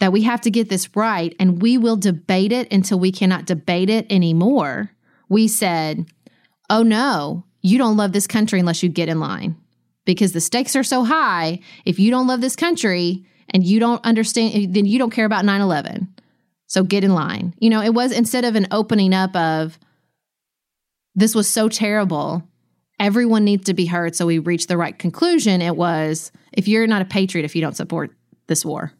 [0.00, 3.46] That we have to get this right, and we will debate it until we cannot
[3.46, 4.92] debate it anymore.
[5.28, 6.06] We said,
[6.70, 9.56] Oh no, you don't love this country unless you get in line
[10.04, 11.60] because the stakes are so high.
[11.84, 15.44] If you don't love this country and you don't understand, then you don't care about
[15.44, 16.08] 9 11.
[16.66, 17.54] So get in line.
[17.58, 19.78] You know, it was instead of an opening up of
[21.14, 22.42] this was so terrible,
[23.00, 24.14] everyone needs to be heard.
[24.14, 25.62] So we reached the right conclusion.
[25.62, 28.12] It was if you're not a patriot, if you don't support
[28.46, 28.92] this war.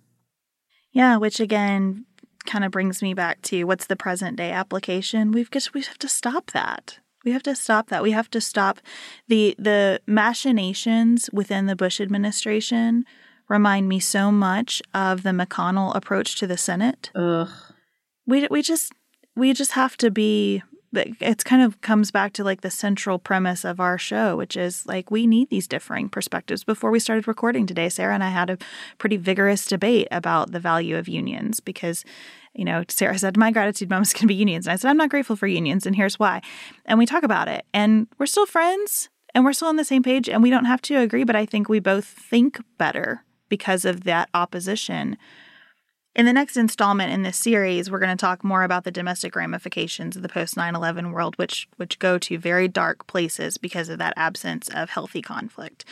[0.93, 2.05] Yeah, which again
[2.47, 5.33] kind of brings me back to what's the present day application.
[5.33, 6.99] We've just we have to stop that.
[7.25, 8.03] We have to stop that.
[8.03, 8.81] We have to stop
[9.27, 13.05] the the machinations within the Bush administration
[13.49, 17.11] remind me so much of the McConnell approach to the Senate.
[17.15, 17.49] Ugh.
[18.27, 18.93] We we just
[19.35, 20.63] we just have to be
[20.93, 24.87] it's kind of comes back to like the central premise of our show, which is
[24.87, 26.65] like we need these differing perspectives.
[26.65, 28.59] Before we started recording today, Sarah and I had a
[28.99, 32.05] pretty vigorous debate about the value of unions because,
[32.55, 34.67] you know, Sarah said, My gratitude moments can be unions.
[34.67, 36.41] And I said, I'm not grateful for unions, and here's why.
[36.87, 40.03] And we talk about it, and we're still friends and we're still on the same
[40.03, 43.85] page, and we don't have to agree, but I think we both think better because
[43.85, 45.17] of that opposition.
[46.19, 49.37] In the next installment in this series, we're going to talk more about the domestic
[49.37, 54.01] ramifications of the post 9/11 world which which go to very dark places because of
[54.01, 55.85] that absence of healthy conflict.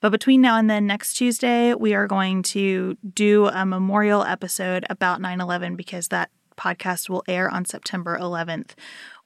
[0.00, 4.86] But between now and then next Tuesday, we are going to do a memorial episode
[4.88, 8.76] about 9/11 because that podcast will air on September 11th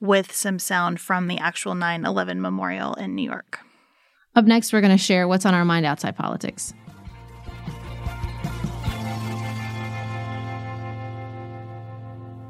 [0.01, 3.61] with some sound from the actual 9/11 memorial in New York.
[4.35, 6.73] Up next, we're going to share what's on our mind outside politics.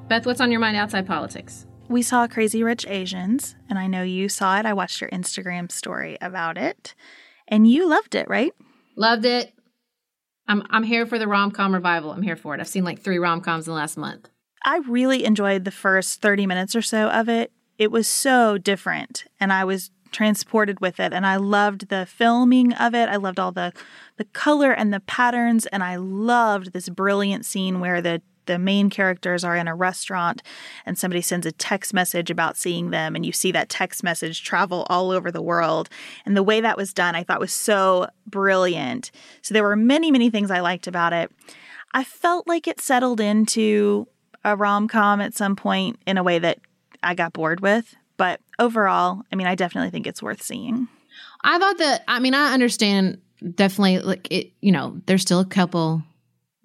[0.09, 1.67] Beth, what's on your mind outside politics?
[1.89, 4.65] We saw Crazy Rich Asians, and I know you saw it.
[4.65, 6.95] I watched your Instagram story about it,
[7.49, 8.53] and you loved it, right?
[8.97, 9.53] Loved it.
[10.47, 12.13] I'm I'm here for the rom com revival.
[12.13, 12.61] I'm here for it.
[12.61, 14.29] I've seen like three rom coms in the last month.
[14.65, 17.51] I really enjoyed the first 30 minutes or so of it.
[17.77, 22.73] It was so different, and I was transported with it and I loved the filming
[22.75, 23.09] of it.
[23.09, 23.73] I loved all the
[24.19, 28.91] the color and the patterns and I loved this brilliant scene where the the main
[28.91, 30.43] characters are in a restaurant
[30.85, 34.43] and somebody sends a text message about seeing them and you see that text message
[34.43, 35.89] travel all over the world.
[36.25, 39.11] And the way that was done i thought was so brilliant.
[39.43, 41.31] So there were many many things i liked about it.
[41.93, 44.07] I felt like it settled into
[44.45, 46.59] a rom-com at some point in a way that
[47.03, 47.95] i got bored with.
[48.17, 50.89] But overall i mean i definitely think it's worth seeing.
[51.43, 53.21] I thought that i mean i understand
[53.55, 56.03] definitely like it you know there's still a couple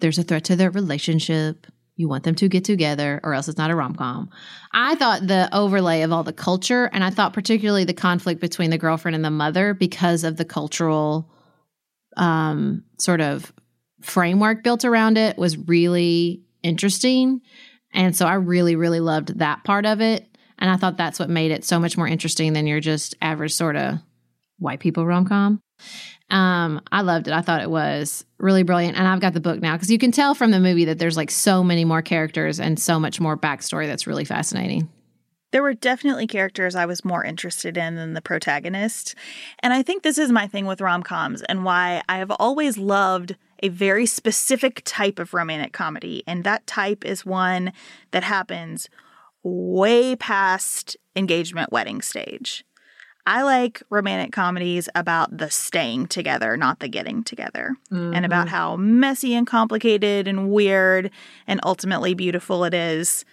[0.02, 1.66] there's a threat to their relationship.
[1.96, 4.28] You want them to get together, or else it's not a rom com.
[4.72, 8.70] I thought the overlay of all the culture, and I thought particularly the conflict between
[8.70, 11.30] the girlfriend and the mother because of the cultural
[12.16, 13.52] um, sort of
[14.02, 17.40] framework built around it was really interesting.
[17.94, 20.26] And so I really, really loved that part of it.
[20.58, 23.52] And I thought that's what made it so much more interesting than your just average
[23.52, 23.98] sort of
[24.58, 25.60] white people rom com.
[26.30, 27.34] Um, I loved it.
[27.34, 28.96] I thought it was really brilliant.
[28.96, 31.16] And I've got the book now because you can tell from the movie that there's
[31.16, 34.88] like so many more characters and so much more backstory that's really fascinating.
[35.52, 39.14] There were definitely characters I was more interested in than the protagonist.
[39.58, 42.78] And I think this is my thing with rom coms and why I have always
[42.78, 46.24] loved a very specific type of romantic comedy.
[46.26, 47.72] And that type is one
[48.10, 48.88] that happens
[49.42, 52.64] way past engagement wedding stage.
[53.24, 58.14] I like romantic comedies about the staying together, not the getting together, mm-hmm.
[58.14, 58.56] and about mm-hmm.
[58.56, 61.10] how messy and complicated and weird
[61.46, 63.24] and ultimately beautiful it is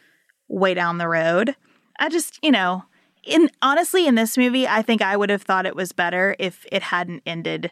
[0.47, 1.55] way down the road.
[1.99, 2.83] I just, you know,
[3.23, 6.65] in honestly in this movie, I think I would have thought it was better if
[6.71, 7.71] it hadn't ended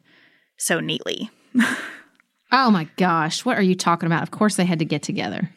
[0.57, 1.29] so neatly.
[2.51, 4.23] oh my gosh, what are you talking about?
[4.23, 5.51] Of course they had to get together.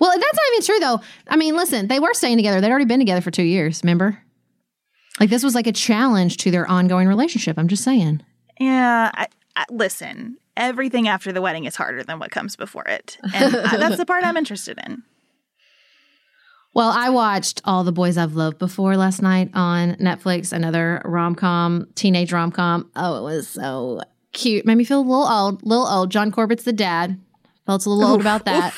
[0.00, 1.00] Well, that's not even true though.
[1.28, 2.60] I mean, listen, they were staying together.
[2.60, 4.18] They'd already been together for 2 years, remember?
[5.20, 7.58] Like this was like a challenge to their ongoing relationship.
[7.58, 8.22] I'm just saying.
[8.58, 9.10] Yeah.
[9.14, 13.18] I, I, listen, everything after the wedding is harder than what comes before it.
[13.34, 15.02] And I, that's the part I'm interested in.
[16.74, 21.34] Well, I watched All the Boys I've Loved Before last night on Netflix, another rom
[21.34, 22.90] com, teenage rom com.
[22.96, 24.00] Oh, it was so
[24.32, 24.64] cute.
[24.64, 26.10] Made me feel a little old, little old.
[26.10, 27.20] John Corbett's the dad.
[27.66, 28.74] Felt a little old about that.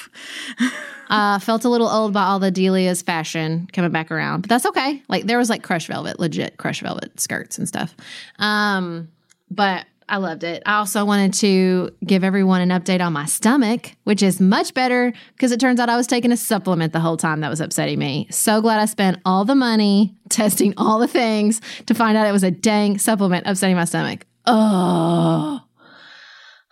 [1.11, 4.67] Uh, felt a little old about all the Delia's fashion coming back around, but that's
[4.67, 5.03] okay.
[5.09, 7.95] Like there was like crush velvet, legit crush velvet skirts and stuff.
[8.39, 9.09] Um,
[9.51, 10.63] but I loved it.
[10.67, 15.13] I also wanted to give everyone an update on my stomach, which is much better
[15.35, 17.99] because it turns out I was taking a supplement the whole time that was upsetting
[17.99, 18.27] me.
[18.31, 22.33] So glad I spent all the money testing all the things to find out it
[22.33, 24.27] was a dang supplement upsetting my stomach.
[24.47, 25.61] Oh.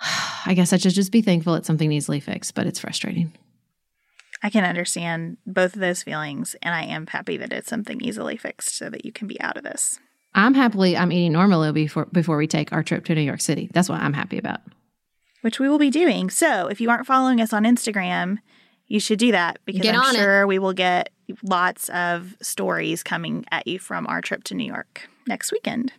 [0.47, 3.33] I guess I should just be thankful it's something easily fixed, but it's frustrating.
[4.43, 8.37] I can understand both of those feelings, and I am happy that it's something easily
[8.37, 10.01] fixed so that you can be out of this.
[10.35, 13.71] I'm happily I'm eating normally before before we take our trip to New York City.
[13.73, 14.61] That's what I'm happy about.
[15.43, 16.31] Which we will be doing.
[16.31, 18.39] So if you aren't following us on Instagram,
[18.87, 20.19] you should do that because Get I'm on it.
[20.19, 21.11] sure we will get
[21.43, 25.93] lots of stories coming at you from our trip to New York next weekend.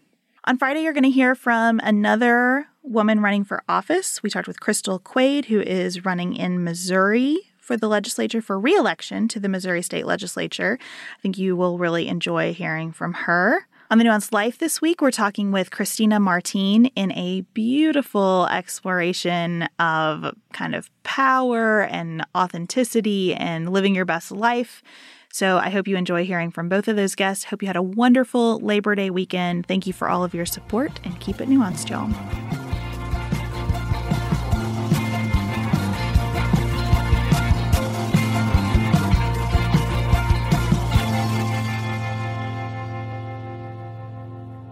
[0.46, 4.22] On Friday, you're going to hear from another woman running for office.
[4.22, 9.28] We talked with Crystal Quade, who is running in Missouri for the legislature for reelection
[9.30, 10.78] to the Missouri State Legislature.
[11.18, 13.66] I think you will really enjoy hearing from her.
[13.90, 19.70] On the Nuanced Life this week, we're talking with Christina Martin in a beautiful exploration
[19.80, 24.84] of kind of power and authenticity and living your best life.
[25.32, 27.46] So I hope you enjoy hearing from both of those guests.
[27.46, 29.68] Hope you had a wonderful Labor Day weekend.
[29.68, 32.63] Thank you for all of your support and keep it nuanced, y'all.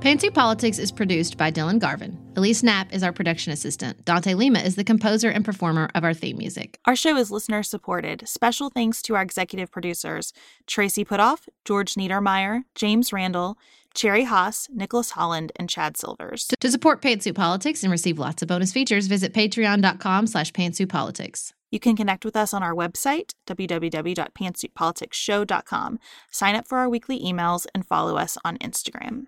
[0.02, 2.18] Pantsuit Politics is produced by Dylan Garvin.
[2.36, 4.04] Elise Knapp is our production assistant.
[4.04, 6.80] Dante Lima is the composer and performer of our theme music.
[6.86, 8.28] Our show is listener supported.
[8.28, 10.34] Special thanks to our executive producers
[10.66, 13.60] Tracy Putoff, George Niedermeyer, James Randall,
[13.94, 16.48] Cherry Haas, Nicholas Holland, and Chad Silvers.
[16.60, 21.54] To support Pantsuit Politics and receive lots of bonus features, visit patreon.com slash pantsuitpolitics.
[21.70, 26.00] You can connect with us on our website, www.pantsuitpoliticsshow.com.
[26.32, 29.28] Sign up for our weekly emails and follow us on Instagram.